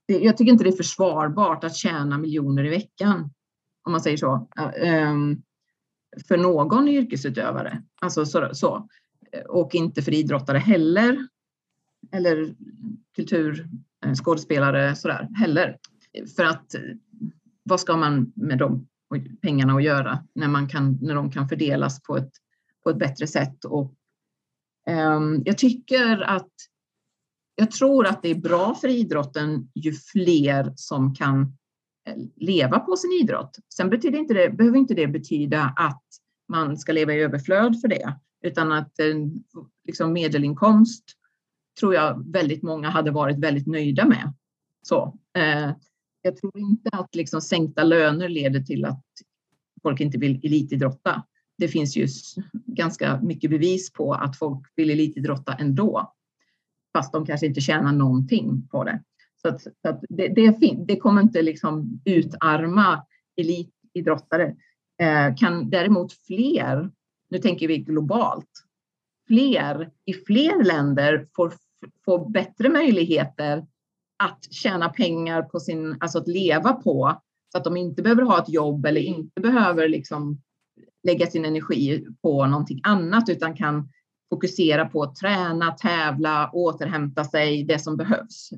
[0.07, 3.29] det, jag tycker inte det är försvarbart att tjäna miljoner i veckan
[3.83, 4.47] om man säger så.
[4.57, 5.41] Eh, ehm,
[6.27, 8.87] för någon yrkesutövare, alltså så, så.
[9.49, 11.27] Och inte för idrottare heller
[12.11, 12.55] eller
[13.15, 15.77] kulturskådespelare eh, sådär heller.
[16.35, 16.81] För att eh,
[17.63, 18.87] vad ska man med de
[19.41, 22.31] pengarna att göra när, man kan, när de kan fördelas på ett,
[22.83, 23.65] på ett bättre sätt?
[23.65, 23.93] Och,
[24.89, 26.51] um, jag tycker att
[27.55, 31.41] jag tror att det är bra för idrotten ju fler som kan
[32.07, 33.59] eh, leva på sin idrott.
[33.73, 36.03] Sen betyder inte det, behöver inte det betyda att
[36.47, 38.91] man ska leva i överflöd för det, utan att
[39.87, 41.03] liksom medelinkomst
[41.79, 44.33] tror jag väldigt många hade varit väldigt nöjda med.
[44.81, 45.71] Så, eh,
[46.21, 49.03] jag tror inte att liksom sänkta löner leder till att
[49.81, 51.23] folk inte vill elitidrotta.
[51.57, 52.07] Det finns ju
[52.65, 56.13] ganska mycket bevis på att folk vill elitidrotta ändå,
[56.93, 59.03] fast de kanske inte tjänar någonting på det.
[59.41, 60.57] Så, att, så att det, det,
[60.87, 63.05] det, kommer inte liksom utarma
[63.37, 64.55] elitidrottare.
[65.01, 66.91] Eh, kan däremot fler,
[67.29, 68.49] nu tänker vi globalt,
[69.27, 71.53] fler i fler länder får,
[72.05, 73.65] får bättre möjligheter
[74.23, 77.21] att tjäna pengar på sin, alltså att leva på,
[77.51, 80.41] så att de inte behöver ha ett jobb eller inte behöver liksom
[81.03, 83.89] lägga sin energi på någonting annat utan kan
[84.29, 88.49] fokusera på att träna, tävla, återhämta sig, det som behövs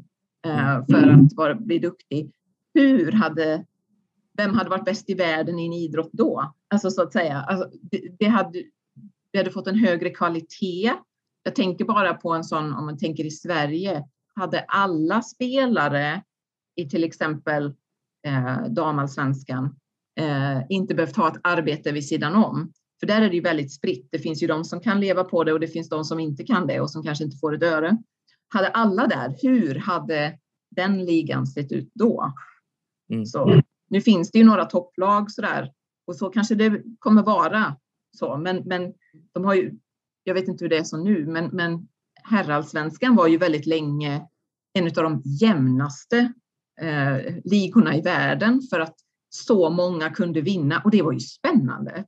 [0.45, 2.31] eh, för att vara, bli duktig.
[2.73, 3.65] Hur hade,
[4.37, 6.53] vem hade varit bäst i världen i en idrott då?
[6.67, 8.63] Alltså så att säga, alltså, det, det hade,
[9.31, 10.93] vi hade fått en högre kvalitet.
[11.47, 14.03] Jag tänker bara på en sån, om man tänker i Sverige,
[14.35, 16.21] hade alla spelare
[16.75, 17.73] i till exempel
[18.27, 19.75] eh, damallsvenskan
[20.19, 22.71] eh, inte behövt ha ett arbete vid sidan om.
[22.99, 24.07] För där är det ju väldigt spritt.
[24.11, 26.43] Det finns ju de som kan leva på det och det finns de som inte
[26.43, 27.97] kan det och som kanske inte får ett öre.
[28.47, 30.39] Hade alla där, hur hade
[30.71, 32.33] den ligan sett ut då?
[33.09, 33.25] Mm.
[33.25, 35.71] Så, nu finns det ju några topplag sådär
[36.07, 37.75] och så kanske det kommer vara
[38.17, 38.93] så, men, men
[39.33, 39.73] de har ju,
[40.27, 41.87] jag vet inte hur det är så nu, men, men
[42.23, 44.27] herrallsvenskan var ju väldigt länge
[44.73, 46.33] en av de jämnaste
[46.81, 48.95] eh, ligorna i världen för att
[49.29, 52.05] så många kunde vinna och det var ju spännande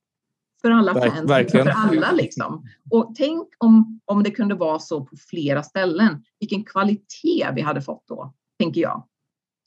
[0.61, 1.65] för alla fans, Verkligen.
[1.65, 2.67] för alla liksom.
[2.89, 7.81] Och tänk om, om det kunde vara så på flera ställen, vilken kvalitet vi hade
[7.81, 9.07] fått då, tänker jag.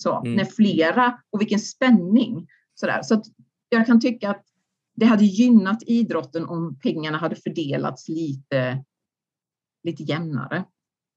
[0.03, 0.35] Så, mm.
[0.35, 2.47] när flera, och vilken spänning.
[2.75, 3.03] Sådär.
[3.03, 3.23] Så
[3.69, 4.45] jag kan tycka att
[4.95, 8.85] det hade gynnat idrotten om pengarna hade fördelats lite,
[9.85, 10.65] lite jämnare.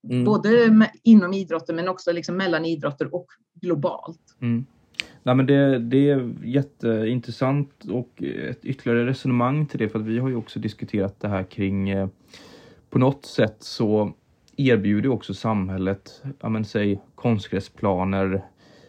[0.09, 0.25] Mm.
[0.25, 4.35] Både med, inom idrotten men också liksom mellan idrotter och globalt.
[4.41, 4.65] Mm.
[5.23, 10.19] Nej, men det, det är jätteintressant och ett ytterligare resonemang till det för att vi
[10.19, 12.07] har ju också diskuterat det här kring eh,
[12.89, 14.13] på något sätt så
[14.57, 18.45] erbjuder också samhället, ja men säg konstgräsplaner,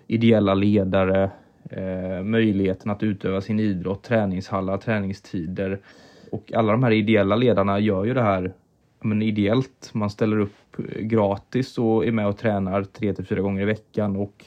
[0.06, 1.30] ideella ledare,
[1.70, 5.78] eh, möjligheten att utöva sin idrott, träningshallar, träningstider.
[6.30, 8.52] Och alla de här ideella ledarna gör ju det här
[9.00, 9.90] men ideellt.
[9.92, 13.64] Man ställer upp eh, gratis och är med och tränar tre till fyra gånger i
[13.64, 14.44] veckan och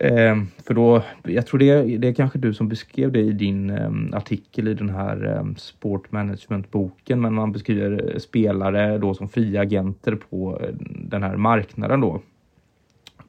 [0.00, 3.70] Eh, för då, jag tror det, det är kanske du som beskrev det i din
[3.70, 9.28] eh, artikel i den här eh, Sport Management-boken, men man beskriver eh, spelare då som
[9.28, 12.20] fria agenter på eh, den här marknaden då.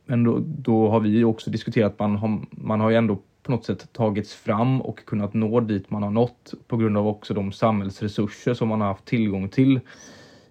[0.06, 3.52] Men då, då har vi också diskuterat att man har, man har ju ändå på
[3.52, 7.34] något sätt tagits fram och kunnat nå dit man har nått på grund av också
[7.34, 9.80] de samhällsresurser som man har haft tillgång till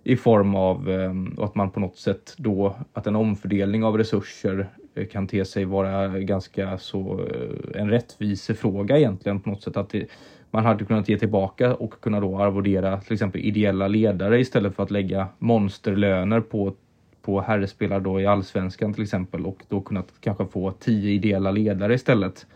[0.05, 4.68] i form av ehm, att man på något sätt då att en omfördelning av resurser
[4.94, 9.76] eh, kan te sig vara ganska så eh, en rättvisefråga egentligen på något sätt.
[9.76, 10.07] Att det,
[10.50, 14.82] man hade kunnat ge tillbaka och kunna då arvodera till exempel ideella ledare istället för
[14.82, 16.74] att lägga monsterlöner på
[17.22, 21.94] på herrspelare då i allsvenskan till exempel och då kunnat kanske få tio ideella ledare
[21.94, 22.46] istället.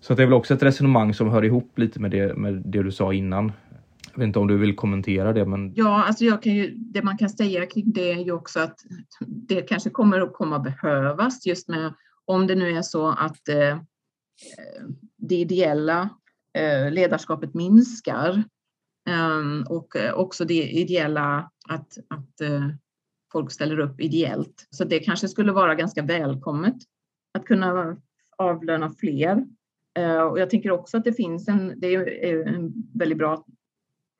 [0.00, 2.82] Så det är väl också ett resonemang som hör ihop lite med det, med det
[2.82, 3.52] du sa innan.
[4.12, 5.46] Jag vet inte om du vill kommentera det?
[5.46, 5.72] Men...
[5.76, 8.78] Ja, alltså jag kan ju, det man kan säga kring det är ju också att
[9.20, 11.94] det kanske kommer att komma behövas just med
[12.24, 13.78] om det nu är så att eh, eh
[15.16, 16.08] det ideella
[16.58, 18.44] eh, ledarskapet minskar
[19.08, 22.68] ehm, eh, och också det ideella att, att eh,
[23.36, 24.66] folk ställer upp ideellt.
[24.70, 26.76] Så det kanske skulle vara ganska välkommet
[27.34, 27.96] att kunna
[28.38, 29.46] avlöna fler.
[29.98, 33.44] Eh, och jag tänker också att det finns en, det är eh, en väldigt bra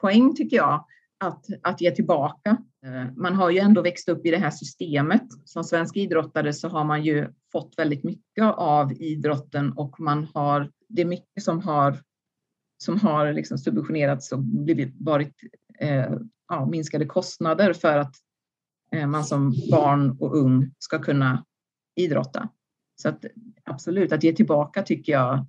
[0.00, 0.84] poäng tycker jag
[1.24, 2.56] att, att ge tillbaka.
[2.86, 5.22] Eh, man har ju ändå växt upp i det här systemet.
[5.44, 10.70] Som svensk idrottare så har man ju fått väldigt mycket av idrotten och man har,
[10.88, 11.98] det är mycket som har,
[12.78, 15.34] som har liksom subventionerats och blivit, varit
[15.78, 16.12] eh,
[16.48, 18.14] ja, minskade kostnader för att
[18.96, 21.44] Eh, man som barn och ung ska kunna
[21.96, 22.48] idrotta.
[23.02, 23.24] Så att
[23.64, 25.46] absolut, att ge tillbaka tycker jag,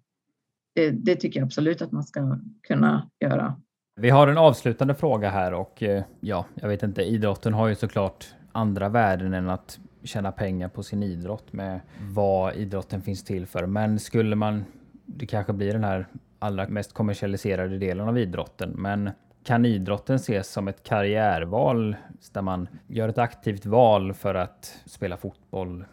[0.76, 3.62] det, det tycker jag absolut att man ska kunna göra.
[3.96, 7.76] Vi har en avslutande fråga här och eh, ja, jag vet inte, idrotten har ju
[7.76, 13.46] såklart andra värden än att tjäna pengar på sin idrott med vad idrotten finns till
[13.46, 13.66] för.
[13.66, 14.66] Men skulle man,
[15.06, 16.08] det kanske blir den här
[16.40, 19.10] allra mest kommersialiserade delen av idrotten, men
[19.48, 21.96] kan idrotten ses som ett karriärval
[22.32, 25.86] där man gör ett aktivt val för att spela fotboll,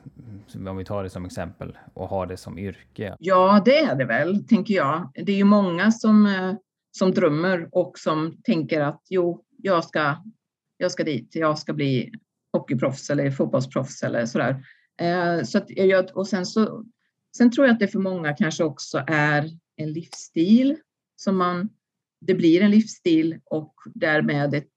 [0.68, 3.16] om vi tar det som exempel, och ha det som yrke?
[3.18, 5.10] Ja, det är det väl, tänker jag.
[5.14, 6.54] Det är ju många som eh,
[6.98, 10.16] som drömmer och som tänker att jo, jag ska,
[10.76, 12.12] jag ska dit, jag ska bli
[12.52, 14.64] hockeyproffs eller fotbollsproffs eller sådär.
[15.00, 16.84] Eh, så att jag, och sen, så,
[17.36, 20.76] sen tror jag att det för många kanske också är en livsstil
[21.16, 21.68] som man,
[22.26, 24.72] det blir en livsstil och därmed ett,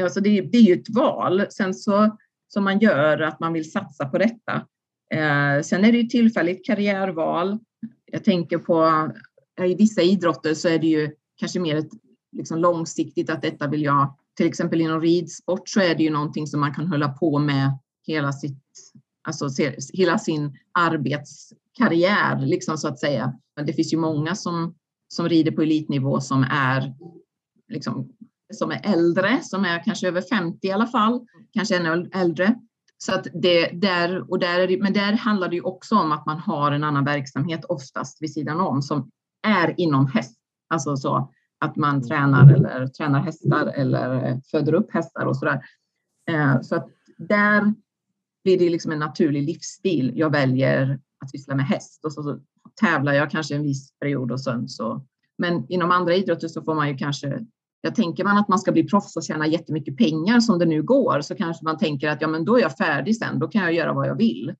[0.00, 1.46] alltså det, det är ju ett val.
[1.50, 2.16] Sen så
[2.48, 4.54] som man gör att man vill satsa på detta.
[5.14, 7.58] Eh, sen är det ju tillfälligt karriärval
[8.12, 9.10] jag tänker på
[9.64, 11.90] i vissa idrotter så är det ju kanske mer ett
[12.32, 16.46] liksom långsiktigt att detta vill jag, till exempel inom ridsport så är det ju någonting
[16.46, 18.62] som man kan hålla på med hela sitt,
[19.28, 19.48] alltså
[19.92, 23.34] hela sin arbetskarriär liksom så att säga.
[23.56, 24.74] Men det finns ju många som,
[25.08, 26.94] som rider på elitnivå som är
[27.68, 28.08] liksom,
[28.54, 32.54] som är äldre, som är kanske över 50 i alla fall, kanske ännu äldre.
[32.98, 36.38] Så att det där, och där men där handlar det ju också om att man
[36.38, 39.10] har en annan verksamhet oftast vid sidan om som
[39.46, 40.38] är inom häst.
[40.68, 45.62] Alltså så att man tränar eller tränar hästar eller eh, föder upp hästar och sådär.
[46.26, 46.62] där.
[46.62, 46.88] så att
[47.18, 47.74] där
[48.44, 50.12] blir det liksom en naturlig livsstil.
[50.14, 52.40] Jag väljer att syssla med häst och så, så
[52.80, 55.06] tävlar jag kanske en viss period och sen så.
[55.38, 57.46] Men inom andra idrotter så får man ju kanske
[57.80, 60.82] jag tänker man att man ska bli proffs och tjäna jättemycket pengar som det nu
[60.82, 63.38] går så kanske man tänker att ja, men då är jag färdig sen.
[63.38, 64.54] Då kan jag göra vad jag vill.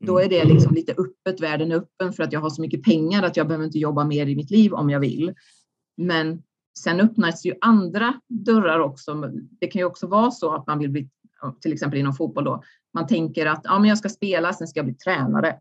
[0.00, 0.54] Då är det mm.
[0.54, 3.46] liksom lite öppet, världen är öppen för att jag har så mycket pengar att jag
[3.46, 5.34] behöver inte jobba mer i mitt liv om jag vill.
[5.96, 6.42] Men
[6.78, 9.14] sen öppnas ju andra dörrar också.
[9.60, 11.08] Det kan ju också vara så att man vill bli,
[11.60, 12.62] till exempel inom fotboll då,
[12.94, 15.56] man tänker att ja, men jag ska spela, sen ska jag bli tränare.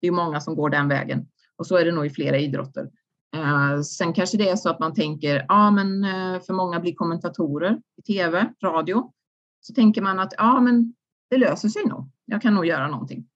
[0.00, 1.26] Det är många som går den vägen
[1.56, 2.90] och så är det nog i flera idrotter.
[3.36, 6.94] Eh, sen kanske det är så att man tänker, ja men eh, för många blir
[6.94, 9.12] kommentatorer i tv, radio.
[9.60, 10.94] Så tänker man att ja men
[11.30, 12.10] det löser sig nog.
[12.24, 13.28] Jag kan nog göra någonting.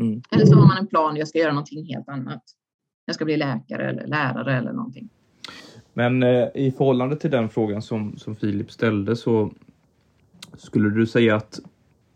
[0.00, 0.22] Mm.
[0.30, 2.42] Eller så har man en plan, jag ska göra någonting helt annat.
[3.04, 5.08] Jag ska bli läkare eller lärare eller någonting.
[5.92, 9.52] Men eh, i förhållande till den frågan som, som Filip ställde så
[10.54, 11.60] skulle du säga att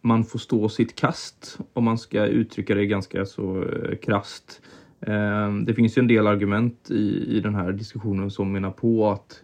[0.05, 4.61] man får stå sitt kast om man ska uttrycka det ganska så eh, krast.
[5.01, 9.11] Eh, det finns ju en del argument i, i den här diskussionen som menar på
[9.11, 9.43] att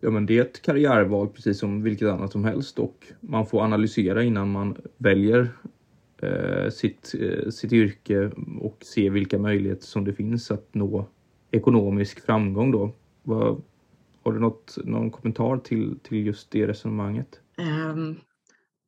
[0.00, 3.62] ja, men det är ett karriärval precis som vilket annat som helst och man får
[3.62, 5.48] analysera innan man väljer
[6.22, 8.30] eh, sitt, eh, sitt yrke
[8.60, 11.06] och se vilka möjligheter som det finns att nå
[11.50, 12.92] ekonomisk framgång då.
[13.22, 13.60] Var,
[14.22, 17.40] har du något, någon kommentar till, till just det resonemanget?
[17.58, 18.16] Um,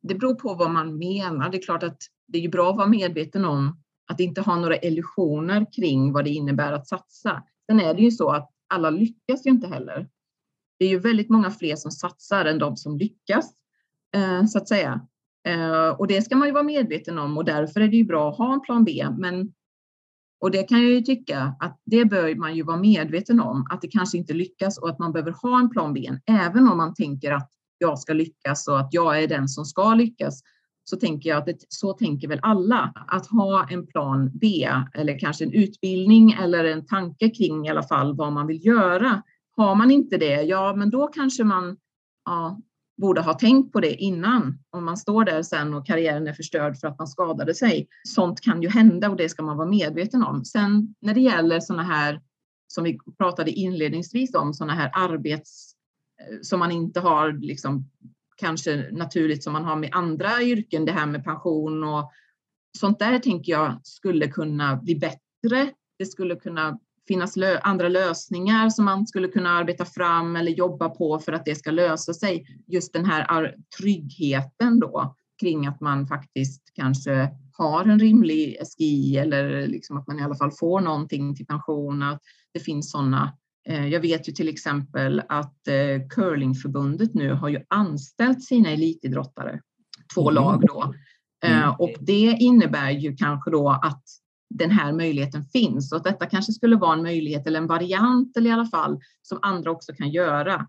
[0.01, 1.49] det beror på vad man menar.
[1.49, 4.77] Det är klart att det är bra att vara medveten om att inte ha några
[4.77, 7.43] illusioner kring vad det innebär att satsa.
[7.69, 10.09] Sen är det ju så att alla lyckas ju inte heller.
[10.79, 13.53] Det är ju väldigt många fler som satsar än de som lyckas,
[14.15, 15.07] eh, så att säga.
[15.47, 18.29] Eh, och det ska man ju vara medveten om och därför är det ju bra
[18.29, 19.07] att ha en plan B.
[19.17, 19.53] Men,
[20.39, 23.81] och det kan jag ju tycka att det bör man ju vara medveten om, att
[23.81, 26.93] det kanske inte lyckas och att man behöver ha en plan B, även om man
[26.93, 30.41] tänker att jag ska lyckas och att jag är den som ska lyckas
[30.89, 32.93] så tänker jag att det, så tänker väl alla.
[33.07, 37.83] Att ha en plan B eller kanske en utbildning eller en tanke kring i alla
[37.83, 39.21] fall vad man vill göra.
[39.57, 41.77] Har man inte det, ja men då kanske man
[42.25, 42.61] ja,
[43.01, 44.59] borde ha tänkt på det innan.
[44.69, 47.87] Om man står där sen och karriären är förstörd för att man skadade sig.
[48.07, 50.45] Sånt kan ju hända och det ska man vara medveten om.
[50.45, 52.21] Sen när det gäller sådana här
[52.67, 55.66] som vi pratade inledningsvis om, sådana här arbets
[56.21, 57.89] Eh, som man inte har liksom
[58.37, 62.11] kanske naturligt som man har med andra yrken, det här med pension och
[62.77, 65.71] sånt där tänker jag skulle kunna bli bättre.
[65.99, 70.89] Det skulle kunna finnas lö andra lösningar som man skulle kunna arbeta fram eller jobba
[70.89, 72.45] på för att det ska lösa sig.
[72.67, 79.67] Just den här tryggheten då kring att man faktiskt kanske har en rimlig SGI eller
[79.67, 82.03] liksom att man i alla fall får någonting till pension.
[82.03, 82.21] Att
[82.53, 83.37] det finns sådana
[83.73, 89.61] jag vet ju till exempel att eh, curlingförbundet nu har ju anställt sina elitidrottare,
[90.13, 90.43] två mm.
[90.43, 90.93] lag då.
[91.43, 91.75] Eh, mm.
[91.79, 94.03] Och det innebär ju kanske då att
[94.49, 98.37] den här möjligheten finns och att detta kanske skulle vara en möjlighet eller en variant
[98.37, 100.67] eller i alla fall som andra också kan göra.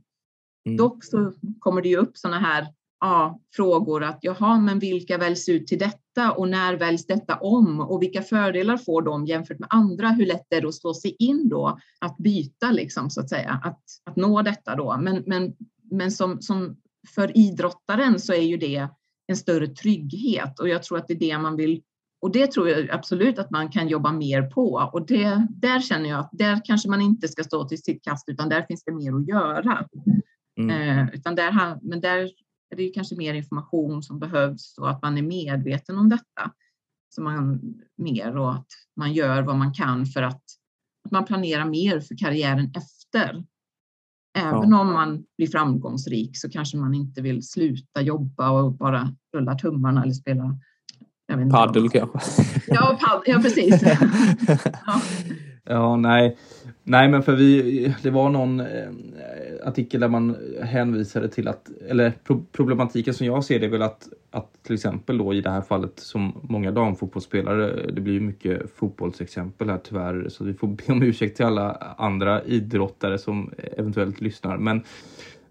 [0.67, 0.77] Mm.
[0.77, 2.67] Dock så kommer det ju upp sådana här
[3.01, 7.81] ja, frågor att jaha, men vilka väljs ut till detta och när väljs detta om
[7.81, 10.09] och vilka fördelar får de jämfört med andra?
[10.09, 11.79] Hur lätt är det att slå sig in då?
[12.01, 14.97] Att byta liksom så att säga, att, att nå detta då.
[15.01, 15.55] Men, men,
[15.91, 16.77] men som, som
[17.15, 18.89] för idrottaren så är ju det
[19.27, 21.83] en större trygghet och jag tror att det är det man vill
[22.21, 26.09] och det tror jag absolut att man kan jobba mer på och det, där känner
[26.09, 28.93] jag att där kanske man inte ska stå till sitt kast utan där finns det
[28.93, 29.87] mer att göra.
[30.61, 30.99] Mm.
[30.99, 32.31] Eh, utan där, men där
[32.77, 36.53] det är kanske mer information som behövs och att man är medveten om detta.
[37.15, 37.61] Så man
[37.97, 38.67] mer och att
[38.97, 40.43] man gör vad man kan för att,
[41.05, 43.45] att man planerar mer för karriären efter.
[44.39, 44.81] Även ja.
[44.81, 50.03] om man blir framgångsrik så kanske man inte vill sluta jobba och bara rulla tummarna
[50.03, 50.59] eller spela
[51.51, 52.19] Paddel kanske?
[52.67, 53.83] Ja, paddel, ja precis.
[54.87, 55.01] ja.
[55.71, 56.37] Ja, nej.
[56.85, 58.89] Nej, men för vi, det var någon eh,
[59.65, 63.83] artikel där man hänvisade till att, eller pro problematiken som jag ser det är väl
[63.83, 68.21] att, att till exempel då i det här fallet som många damfotbollsspelare, det blir ju
[68.21, 73.53] mycket fotbollsexempel här tyvärr, så vi får be om ursäkt till alla andra idrottare som
[73.77, 74.83] eventuellt lyssnar, men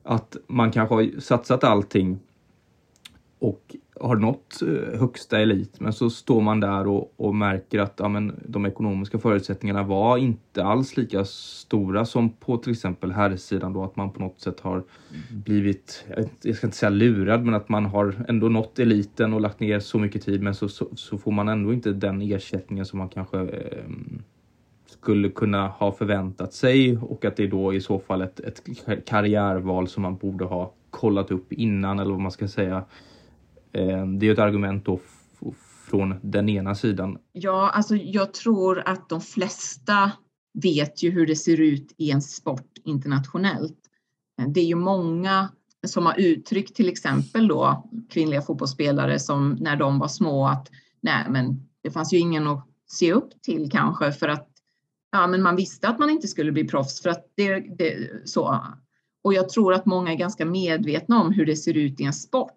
[0.03, 2.20] att man kanske har satsat allting
[3.39, 7.93] och har nått eh, högsta elit, men så står man där och, och märker att
[7.98, 13.74] ja, men, de ekonomiska förutsättningarna var inte alls lika stora som på till exempel herrsidan
[13.74, 14.84] då, att man på något sätt har
[15.30, 16.06] blivit,
[16.41, 19.80] jag ska inte säga lurad, men att man har ändå nått eliten och lagt ner
[19.80, 23.10] så mycket tid, men så, så, så får man ändå inte den ersättningen som man
[23.10, 23.89] kanske eh,
[24.89, 28.64] skulle kunna ha förväntat sig och att det är då i så fall ett, ett
[29.06, 32.84] karriärval som man borde ha kollat upp innan eller vad man ska säga.
[33.78, 35.00] Eh, det är ett argument då
[35.90, 37.18] från den ena sidan.
[37.32, 40.12] Ja, alltså jag tror att de flesta
[40.62, 43.78] vet ju hur det ser ut i en sport internationellt.
[44.42, 45.50] Ehm, det är ju många
[45.88, 50.70] som har uttryckt till exempel då kvinnliga fotbollsspelare som när de var små att
[51.02, 54.48] nej, men det fanns ju ingen att se upp till kanske för att
[55.12, 58.66] ja, men man visste att man inte skulle bli proffs för att det, det så.
[59.24, 62.14] Och jag tror att många är ganska medvetna om hur det ser ut i en
[62.14, 62.52] sport.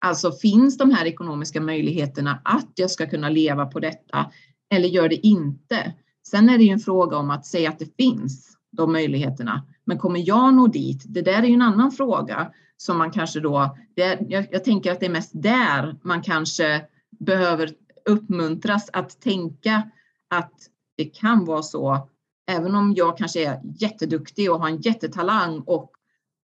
[0.00, 4.30] Alltså finns de här ekonomiska möjligheterna att jag ska kunna leva på detta
[4.70, 5.94] eller gör det inte?
[6.28, 9.66] Sen är det ju en fråga om att säga att det finns de möjligheterna.
[9.84, 11.04] Men kommer jag nå dit?
[11.06, 14.92] Det där är ju en annan fråga som man kanske då, det, jag, jag tänker
[14.92, 16.82] att det är mest där man kanske
[17.18, 17.70] behöver
[18.04, 19.90] uppmuntras att tänka
[20.30, 20.52] att
[20.96, 22.08] det kan vara så,
[22.50, 25.92] även om jag kanske är jätteduktig och har en jättetalang och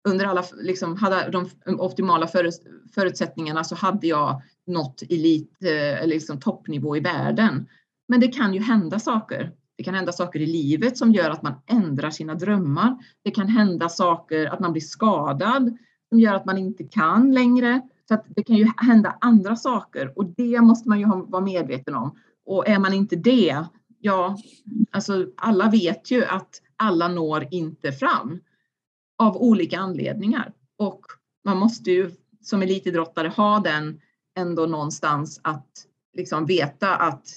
[0.09, 1.49] under alla, liksom, hade de
[1.79, 2.27] optimala
[2.95, 7.67] förutsättningarna så hade jag nått elit eh, eller liksom toppnivå i världen.
[8.07, 9.51] Men det kan ju hända saker.
[9.77, 12.97] Det kan hända saker i livet som gör att man ändrar sina drömmar.
[13.23, 15.77] Det kan hända saker, att man blir skadad
[16.09, 17.81] som gör att man inte kan längre.
[18.07, 21.95] Så att det kan ju hända andra saker och det måste man ju vara medveten
[21.95, 22.15] om.
[22.45, 23.65] Och är man inte det,
[23.99, 24.37] ja,
[24.91, 28.39] alltså alla vet ju att alla når inte fram
[29.21, 30.53] av olika anledningar.
[30.77, 31.05] Och
[31.45, 32.11] man måste ju
[32.41, 34.01] som elitidrottare ha den
[34.37, 35.67] ändå någonstans att
[36.17, 37.27] liksom veta att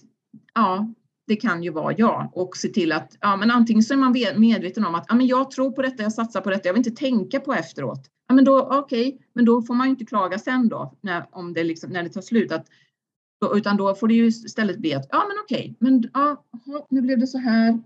[0.54, 0.92] ja,
[1.26, 4.12] det kan ju vara jag och se till att ja, men antingen så är man
[4.36, 6.86] medveten om att ja, men jag tror på detta, jag satsar på detta, jag vill
[6.86, 8.10] inte tänka på efteråt.
[8.28, 11.26] Ja, men då okej, okay, men då får man ju inte klaga sen då när,
[11.30, 12.52] om det liksom, när det tar slut.
[12.52, 12.66] Att,
[13.54, 16.44] utan då får det ju istället bli att ja, men okej, okay, men ja,
[16.90, 17.80] nu blev det så här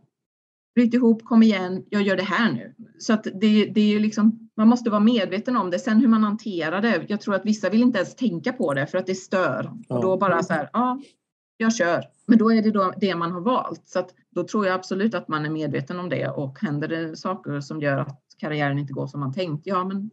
[0.78, 2.74] bryt ihop, kom igen, jag gör det här nu.
[2.98, 5.78] Så att det, det är ju liksom, man måste vara medveten om det.
[5.78, 7.04] Sen hur man hanterar det.
[7.08, 9.70] Jag tror att vissa vill inte ens tänka på det för att det stör.
[9.88, 9.96] Ja.
[9.96, 11.00] Och då bara så här, ja,
[11.56, 12.04] jag kör.
[12.26, 13.82] Men då är det då det man har valt.
[13.84, 17.16] Så att då tror jag absolut att man är medveten om det och händer det
[17.16, 20.10] saker som gör att karriären inte går som man tänkt, ja men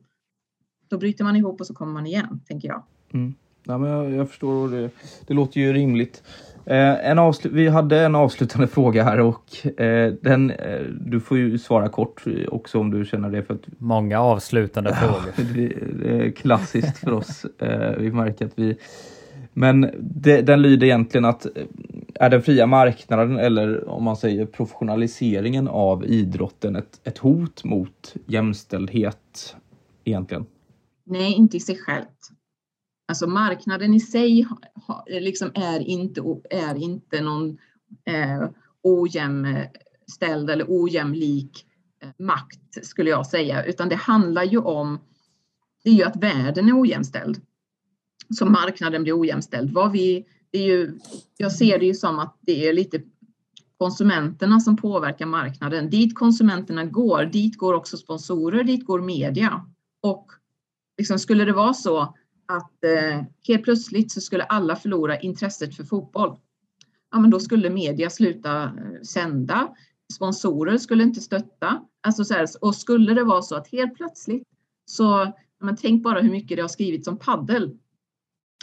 [0.89, 2.83] då bryter man ihop och så kommer man igen, tänker jag.
[3.13, 3.33] Mm.
[3.63, 4.89] Ja, men jag, jag förstår och det,
[5.27, 6.23] det låter ju rimligt.
[6.67, 11.57] Eh, en vi hade en avslutande fråga här och eh, den, eh, du får ju
[11.57, 13.43] svara kort också om du känner det.
[13.43, 15.53] För att, Många avslutande ja, frågor.
[15.53, 15.67] Det,
[16.03, 17.45] det, är klassiskt för oss.
[17.59, 18.77] Eh, vi märker att vi...
[19.53, 21.51] Men det, den lyder egentligen att eh,
[22.15, 28.15] är den fria marknaden eller om man säger professionaliseringen av idrotten ett, ett hot mot
[28.25, 29.55] jämställdhet
[30.03, 30.45] egentligen?
[31.03, 32.31] Nej, inte i sig självt.
[33.07, 34.47] Alltså marknaden i sig
[35.07, 37.57] liksom är, inte, är inte någon
[38.05, 38.49] eh,
[38.83, 41.65] ojämställd eller ojämlik
[42.01, 44.99] eh, makt skulle jag säga, utan det handlar ju om
[45.83, 47.41] det är ju att världen är ojämställd.
[48.29, 49.71] Så marknaden blir ojämställd.
[49.71, 50.99] Vad vi, det är ju,
[51.37, 53.01] jag ser det ju som att det är lite
[53.77, 55.89] konsumenterna som påverkar marknaden.
[55.89, 59.65] Dit konsumenterna går, dit går också sponsorer, dit går media.
[60.01, 60.31] Och
[60.97, 62.15] liksom skulle det vara så
[62.45, 66.39] att eh, helt plötsligt så skulle alla förlora intresset för fotboll.
[67.11, 69.75] Ja, men då skulle media sluta eh, sända.
[70.13, 71.85] Sponsorer skulle inte stötta.
[72.01, 74.47] Alltså så här, och skulle det vara så att helt plötsligt
[74.85, 77.77] så, men tänk bara hur mycket det har skrivits om paddel.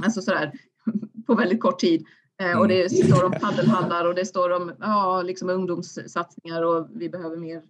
[0.03, 0.53] Alltså så där,
[1.27, 2.07] på väldigt kort tid.
[2.41, 3.09] Eh, och det mm.
[3.09, 7.63] står om paddelhallar och det står om ja, liksom ungdomssatsningar och vi behöver mer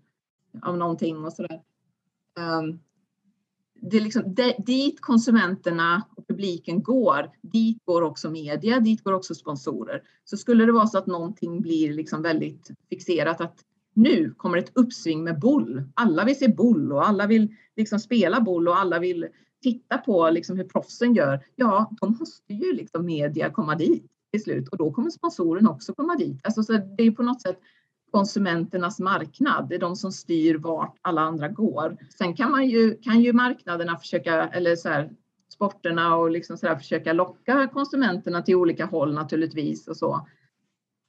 [0.63, 1.61] av någonting och sådär.
[2.39, 2.81] Um,
[3.83, 9.35] det är liksom, dit konsumenterna och publiken går, dit går också media, dit går också
[9.35, 10.03] sponsorer.
[10.25, 13.59] Så skulle det vara så att någonting blir liksom väldigt fixerat att
[13.95, 15.83] nu kommer ett uppsving med boll.
[15.95, 19.27] Alla vill se boll och alla vill liksom spela boll och alla vill
[19.63, 21.45] titta på liksom hur proffsen gör.
[21.57, 25.95] Ja, då måste ju liksom media komma dit till slut och då kommer sponsoren också
[25.95, 26.41] komma dit.
[26.45, 27.59] Alltså, så det är på något sätt
[28.13, 29.69] konsumenternas marknad.
[29.69, 31.97] Det är de som styr vart alla andra går.
[32.19, 35.11] Sen kan man ju, kan ju marknaderna försöka, eller så här,
[35.53, 40.29] sporterna och liksom så här, försöka locka konsumenterna till olika håll naturligtvis och så.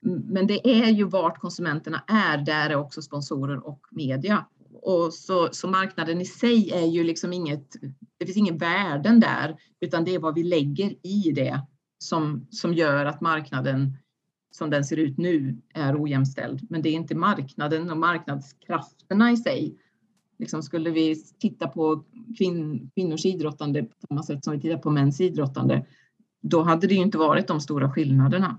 [0.06, 4.45] Men det är ju vart konsumenterna är, där är också sponsorer och media.
[4.82, 7.76] Och så, så marknaden i sig är ju liksom inget,
[8.20, 11.62] det finns ingen värden där, utan det är vad vi lägger i det
[11.97, 13.97] som, som gör att marknaden
[14.56, 16.68] som den ser ut nu är ojämställd.
[16.70, 19.76] Men det är inte marknaden och marknadskrafterna i sig.
[20.39, 22.04] Liksom skulle vi titta på
[22.38, 25.86] kvinn, kvinnors idrottande på samma sätt som vi tittar på mäns idrottande,
[26.41, 28.58] då hade det ju inte varit de stora skillnaderna,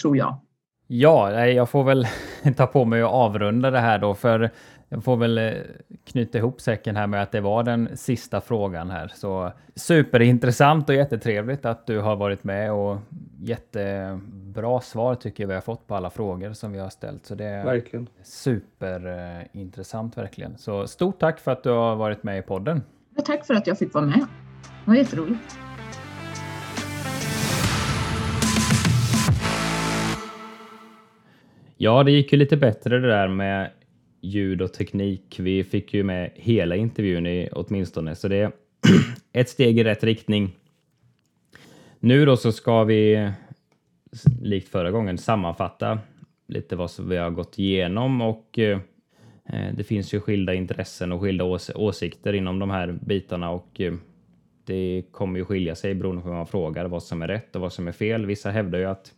[0.00, 0.40] tror jag.
[0.86, 2.06] Ja, jag får väl
[2.56, 4.50] ta på mig att avrunda det här då, för
[4.88, 5.52] jag får väl eh,
[6.04, 9.12] knyta ihop säcken här med att det var den sista frågan här.
[9.14, 12.98] Så superintressant och jättetrevligt att du har varit med och
[13.40, 14.20] jätte
[14.56, 17.26] jättebra svar tycker jag vi har fått på alla frågor som vi har ställt.
[17.26, 18.08] Så det är verkligen.
[18.22, 20.58] superintressant verkligen.
[20.58, 22.82] Så stort tack för att du har varit med i podden.
[23.16, 24.26] Ja, tack för att jag fick vara med.
[24.84, 25.58] Det var jätteroligt.
[31.76, 33.70] Ja, det gick ju lite bättre det där med
[34.20, 35.36] ljud och teknik.
[35.40, 38.52] Vi fick ju med hela intervjun i, åtminstone, så det är
[39.32, 40.56] ett steg i rätt riktning.
[42.00, 43.30] Nu då så ska vi,
[44.42, 45.98] likt förra gången, sammanfatta
[46.46, 48.78] lite vad vi har gått igenom och eh,
[49.74, 53.94] det finns ju skilda intressen och skilda ås åsikter inom de här bitarna och eh,
[54.64, 57.62] det kommer ju skilja sig beroende på hur man frågar vad som är rätt och
[57.62, 58.26] vad som är fel.
[58.26, 59.12] Vissa hävdar ju att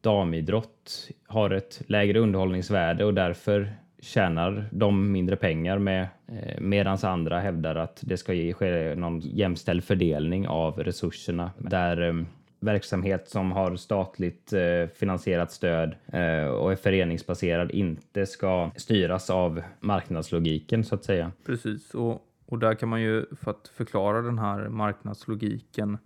[0.00, 7.40] damidrott har ett lägre underhållningsvärde och därför tjänar de mindre pengar med eh, medans andra
[7.40, 12.26] hävdar att det ska ge ske någon jämställd fördelning av resurserna där
[12.60, 19.62] verksamhet som har statligt eh, finansierat stöd eh, och är föreningsbaserad inte ska styras av
[19.80, 21.32] marknadslogiken så att säga.
[21.44, 25.98] Precis, och, och där kan man ju för att förklara den här marknadslogiken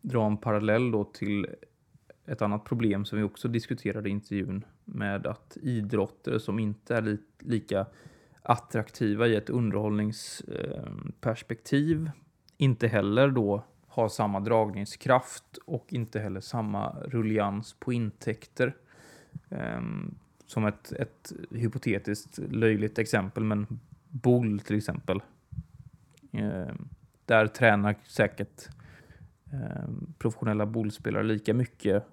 [0.00, 1.46] dra en parallell då till
[2.26, 7.02] ett annat problem som vi också diskuterade i intervjun med att idrotter som inte är
[7.02, 7.86] li lika
[8.42, 12.12] attraktiva i ett underhållningsperspektiv eh,
[12.56, 18.76] inte heller då har samma dragningskraft och inte heller samma rullians på intäkter.
[19.48, 20.14] Um,
[20.46, 25.22] som ett, ett hypotetiskt löjligt exempel, men Bull till exempel.
[26.32, 26.88] Um,
[27.26, 28.68] där tränar säkert
[29.52, 32.04] um, professionella bollspelare lika mycket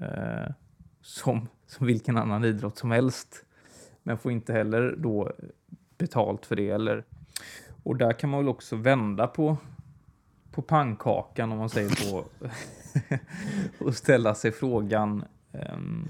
[0.00, 0.52] uh,
[1.00, 3.44] som, som vilken annan idrott som helst.
[4.02, 5.32] Men får inte heller då
[5.98, 6.70] betalt för det.
[6.70, 7.04] Eller,
[7.82, 9.56] och där kan man väl också vända på,
[10.52, 12.24] på pannkakan om man säger så.
[13.84, 16.08] och ställa sig frågan um,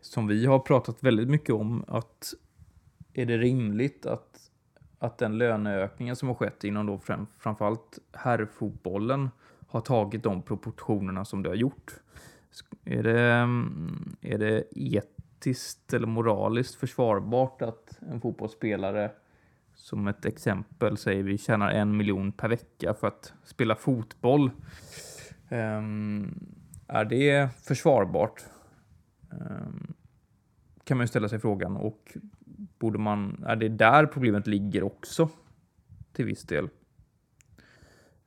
[0.00, 1.84] som vi har pratat väldigt mycket om.
[1.88, 2.34] att
[3.14, 4.50] Är det rimligt att,
[4.98, 9.30] att den löneökningen som har skett inom då fram, framförallt herrfotbollen
[9.68, 12.00] har tagit de proportionerna som det har gjort?
[12.84, 19.10] Är det, ehm, är det etiskt eller moraliskt försvarbart att en fotbollsspelare
[19.82, 24.50] som ett exempel säger vi tjänar en miljon per vecka för att spela fotboll.
[25.50, 26.34] Um,
[26.86, 28.44] är det försvarbart?
[29.30, 29.94] Um,
[30.84, 32.16] kan man ju ställa sig frågan och
[32.78, 35.28] borde man, är det där problemet ligger också
[36.12, 36.68] till viss del?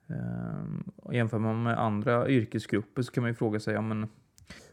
[0.06, 4.08] Um, jämför man med andra yrkesgrupper så kan man ju fråga sig, ja men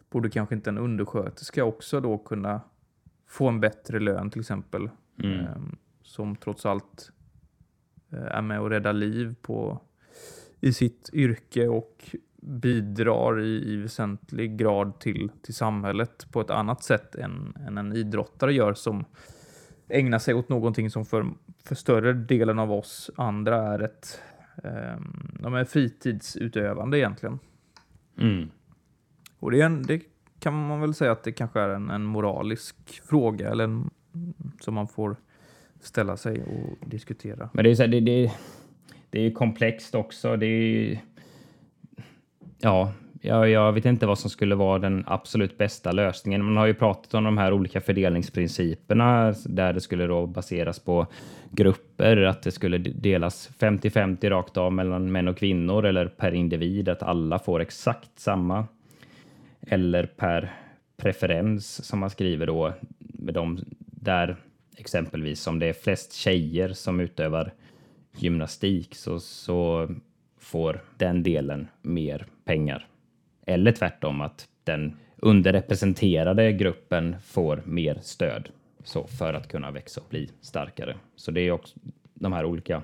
[0.10, 2.62] borde kanske inte en undersköterska också då kunna
[3.28, 4.90] få en bättre lön till exempel?
[5.20, 5.40] Mm.
[5.40, 5.56] Eh,
[6.14, 7.12] som trots allt
[8.12, 9.82] eh, är med och räddar liv på,
[10.62, 16.84] i sitt yrke och bidrar i, i väsentlig grad till, till samhället på ett annat
[16.84, 19.06] sätt än, än en idrottare gör som
[19.88, 21.26] ägnar sig åt någonting som för,
[21.64, 24.22] för större delen av oss andra är ett
[24.64, 25.02] eh,
[25.40, 27.40] de är fritidsutövande egentligen.
[28.18, 28.50] Mm.
[29.40, 30.02] Och det, en, det,
[30.40, 33.90] kan man väl säga att det kanske är en, en moralisk fråga eller en,
[34.60, 35.16] som man får
[35.84, 37.50] ställa sig och diskutera.
[37.54, 38.32] Men det är, så här, det, det,
[39.10, 40.38] det är komplext också.
[40.38, 41.00] Det är,
[42.60, 46.46] ja, jag, jag vet inte vad som skulle vara den absolut bästa lösningen.
[46.46, 51.08] Man har ju pratat om de här olika fördelningsprinciperna där det skulle då baseras på
[51.52, 56.90] grupper, att det skulle delas 50-50 rakt av mellan män och kvinnor eller per individ,
[56.90, 58.66] att alla får exakt samma
[59.62, 60.54] eller per
[60.98, 64.36] preferens som man skriver då med de där
[64.78, 67.54] exempelvis om det är flest tjejer som utövar
[68.18, 69.90] gymnastik så, så
[70.40, 72.88] får den delen mer pengar
[73.46, 78.50] Eller tvärtom, att den underrepresenterade gruppen får mer stöd
[78.84, 80.96] så för att kunna växa och bli starkare.
[81.16, 81.80] Så det är också
[82.14, 82.84] de här olika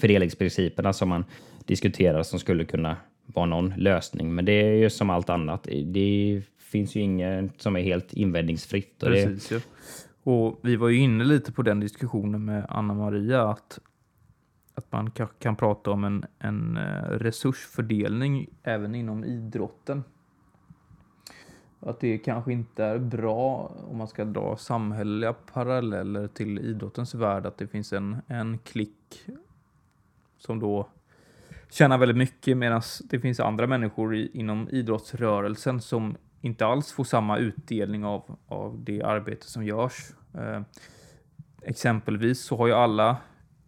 [0.00, 1.24] fördelningsprinciperna som man
[1.66, 4.34] diskuterar som skulle kunna vara någon lösning.
[4.34, 5.68] Men det är ju som allt annat.
[5.84, 9.02] Det finns ju inget som är helt invändningsfritt.
[9.02, 9.54] Och Precis, det...
[9.54, 9.60] ja.
[10.22, 13.78] Och vi var ju inne lite på den diskussionen med Anna Maria att,
[14.74, 20.04] att man kan, kan prata om en, en eh, resursfördelning även inom idrotten.
[21.80, 27.46] Att det kanske inte är bra om man ska dra samhälleliga paralleller till idrottens värld,
[27.46, 29.26] att det finns en, en klick
[30.38, 30.88] som då
[31.70, 37.04] tjänar väldigt mycket medan det finns andra människor i, inom idrottsrörelsen som inte alls får
[37.04, 40.10] samma utdelning av, av det arbete som görs.
[40.34, 40.60] Eh,
[41.62, 43.16] exempelvis så har ju alla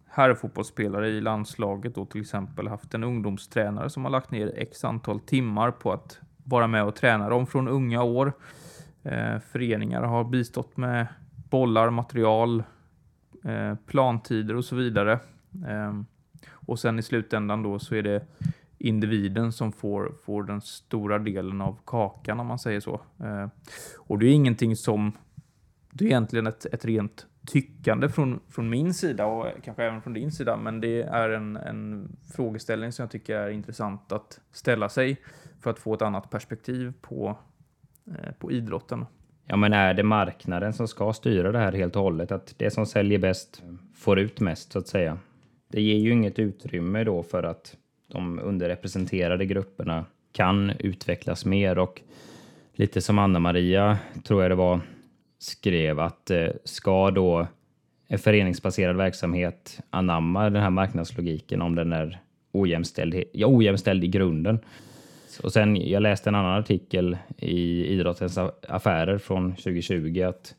[0.06, 5.20] herrfotbollsspelare i landslaget då till exempel haft en ungdomstränare som har lagt ner x antal
[5.20, 8.32] timmar på att vara med och träna dem från unga år.
[9.02, 11.06] Eh, föreningar har bistått med
[11.50, 12.62] bollar, material,
[13.44, 15.12] eh, plantider och så vidare.
[15.68, 16.00] Eh,
[16.50, 18.26] och sen i slutändan då så är det
[18.84, 23.00] individen som får, får den stora delen av kakan om man säger så.
[23.20, 23.48] Eh,
[23.96, 25.12] och det är ingenting som,
[25.90, 30.12] det är egentligen ett, ett rent tyckande från, från min sida och kanske även från
[30.12, 34.88] din sida, men det är en, en frågeställning som jag tycker är intressant att ställa
[34.88, 35.16] sig
[35.60, 37.38] för att få ett annat perspektiv på,
[38.06, 39.06] eh, på idrotten.
[39.46, 42.32] Ja, men är det marknaden som ska styra det här helt och hållet?
[42.32, 43.62] Att det som säljer bäst
[43.94, 45.18] får ut mest, så att säga?
[45.68, 47.76] Det ger ju inget utrymme då för att
[48.06, 52.02] de underrepresenterade grupperna kan utvecklas mer och
[52.72, 54.80] lite som Anna-Maria, tror jag det var,
[55.38, 57.46] skrev att eh, ska då
[58.08, 62.20] en föreningsbaserad verksamhet anamma den här marknadslogiken om den är
[62.52, 64.58] ojämställd, ja, ojämställd i grunden.
[65.42, 68.38] Och sen, jag läste en annan artikel i Idrottens
[68.68, 70.54] affärer från 2020 att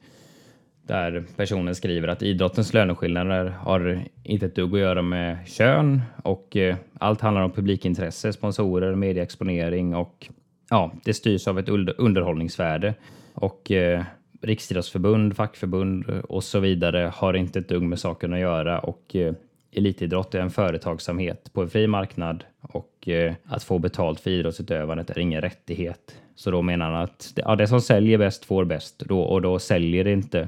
[0.87, 6.57] där personen skriver att idrottens löneskillnader har inte ett dugg att göra med kön och
[6.57, 10.27] eh, allt handlar om publikintresse, sponsorer, medieexponering och
[10.69, 12.93] ja, det styrs av ett underhållningsvärde.
[13.33, 14.03] Och eh,
[14.41, 19.33] Riksidrottsförbund, fackförbund och så vidare har inte ett dugg med saken att göra och eh,
[19.71, 25.09] elitidrott är en företagsamhet på en fri marknad och eh, att få betalt för idrottsutövandet
[25.09, 26.21] är ingen rättighet.
[26.35, 29.59] Så då menar han att ja, det som säljer bäst får bäst då, och då
[29.59, 30.47] säljer det inte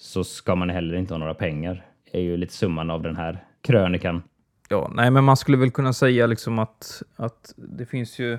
[0.00, 1.86] så ska man heller inte ha några pengar.
[2.04, 4.22] Det är ju lite summan av den här krönikan.
[4.68, 8.38] Ja, nej, men man skulle väl kunna säga liksom att, att det finns ju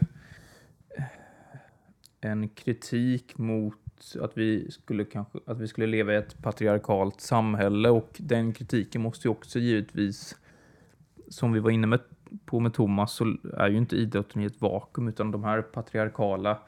[2.21, 3.75] en kritik mot
[4.21, 9.01] att vi skulle kanske att vi skulle leva i ett patriarkalt samhälle och den kritiken
[9.01, 10.35] måste ju också givetvis
[11.27, 11.99] som vi var inne med,
[12.45, 16.59] på med Thomas så är ju inte idrotten i ett vakuum utan de här patriarkala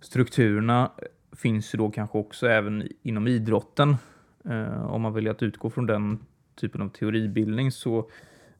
[0.00, 0.90] strukturerna
[1.32, 3.96] finns ju då kanske också även inom idrotten
[4.44, 6.18] Eh, om man väljer att utgå från den
[6.54, 8.10] typen av teoribildning så,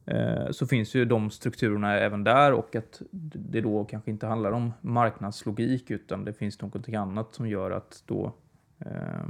[0.04, 4.52] eh, så finns ju de strukturerna även där och att det då kanske inte handlar
[4.52, 8.34] om marknadslogik utan det finns någonting annat som gör att då
[8.78, 9.28] eh,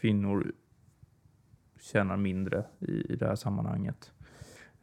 [0.00, 0.52] kvinnor
[1.80, 4.12] tjänar mindre i, i det här sammanhanget.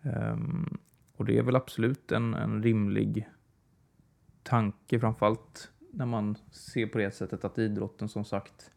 [0.01, 0.77] Um,
[1.15, 3.29] och det är väl absolut en, en rimlig
[4.43, 8.71] tanke, framförallt när man ser på det sättet att idrotten som sagt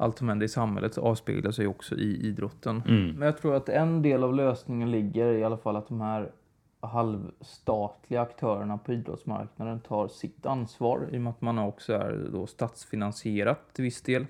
[0.00, 2.82] allt som händer i samhället avspeglar sig också i idrotten.
[2.88, 3.10] Mm.
[3.10, 6.32] Men jag tror att en del av lösningen ligger i alla fall att de här
[6.80, 12.46] halvstatliga aktörerna på idrottsmarknaden tar sitt ansvar i och med att man också är då
[12.46, 14.26] statsfinansierat till viss del.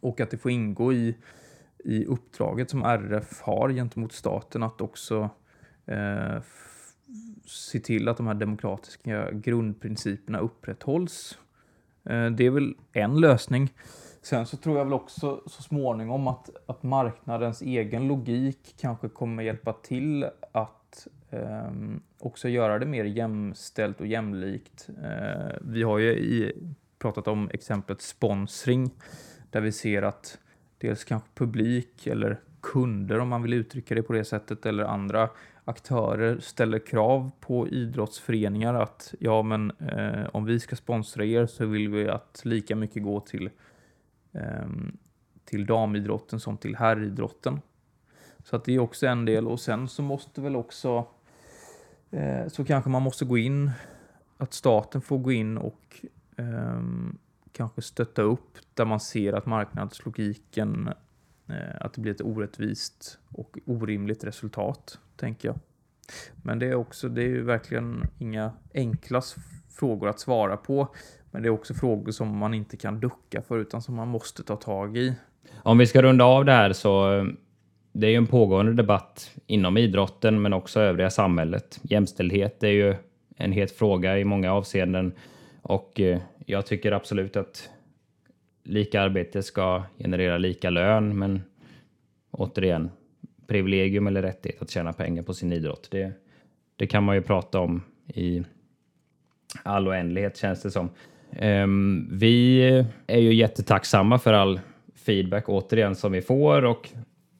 [0.00, 1.16] Och att det får ingå i,
[1.78, 5.30] i uppdraget som RF har gentemot staten att också
[5.86, 6.42] eh,
[7.46, 11.38] se till att de här demokratiska grundprinciperna upprätthålls.
[12.04, 13.72] Eh, det är väl en lösning.
[14.24, 19.42] Sen så tror jag väl också så småningom att, att marknadens egen logik kanske kommer
[19.42, 21.70] hjälpa till att eh,
[22.18, 24.88] också göra det mer jämställt och jämlikt.
[25.02, 26.52] Eh, vi har ju i,
[26.98, 28.90] pratat om exemplet sponsring
[29.50, 30.38] där vi ser att
[30.78, 35.28] dels kanske publik eller kunder om man vill uttrycka det på det sättet eller andra
[35.64, 41.66] aktörer ställer krav på idrottsföreningar att ja men eh, om vi ska sponsra er så
[41.66, 43.50] vill vi att lika mycket går till
[44.34, 44.96] Ehm,
[45.44, 47.60] till damidrotten som till herridrotten.
[48.44, 51.06] Så att det är också en del och sen så måste väl också
[52.10, 53.70] eh, så kanske man måste gå in,
[54.36, 56.04] att staten får gå in och
[56.36, 56.82] eh,
[57.52, 60.88] kanske stötta upp där man ser att marknadslogiken,
[61.46, 65.58] eh, att det blir ett orättvist och orimligt resultat, tänker jag.
[66.42, 69.22] Men det är också, det är ju verkligen inga enkla
[69.70, 70.94] frågor att svara på.
[71.34, 74.42] Men det är också frågor som man inte kan ducka för utan som man måste
[74.42, 75.14] ta tag i.
[75.62, 77.24] Om vi ska runda av det här så eh,
[77.92, 81.80] det är ju en pågående debatt inom idrotten men också övriga samhället.
[81.82, 82.94] Jämställdhet är ju
[83.36, 85.12] en het fråga i många avseenden
[85.62, 87.70] och eh, jag tycker absolut att
[88.64, 91.42] lika arbete ska generera lika lön men
[92.30, 92.90] återigen
[93.46, 95.88] privilegium eller rättighet att tjäna pengar på sin idrott.
[95.90, 96.12] Det,
[96.76, 98.44] det kan man ju prata om i
[99.62, 100.90] all oändlighet känns det som.
[101.42, 102.62] Um, vi
[103.06, 104.60] är ju jättetacksamma för all
[105.06, 106.90] feedback återigen som vi får och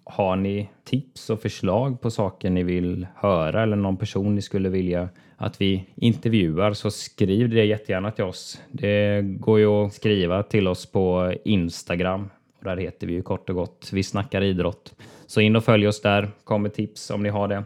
[0.05, 4.68] har ni tips och förslag på saker ni vill höra eller någon person ni skulle
[4.68, 8.61] vilja att vi intervjuar så skriv det jättegärna till oss.
[8.70, 13.49] Det går ju att skriva till oss på Instagram och där heter vi ju kort
[13.51, 14.95] och gott Vi snackar idrott.
[15.26, 17.64] Så in och följ oss där, kom med tips om ni har det.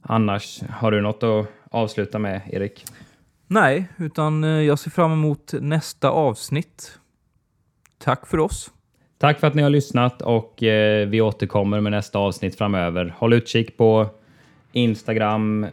[0.00, 2.84] Annars, har du något att avsluta med, Erik?
[3.52, 6.98] Nej, utan eh, jag ser fram emot nästa avsnitt.
[7.98, 8.70] Tack för oss.
[9.18, 13.14] Tack för att ni har lyssnat och eh, vi återkommer med nästa avsnitt framöver.
[13.18, 14.06] Håll utkik på
[14.72, 15.66] Instagram,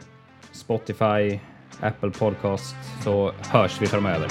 [0.52, 1.40] Spotify,
[1.80, 4.28] Apple Podcast så hörs vi framöver.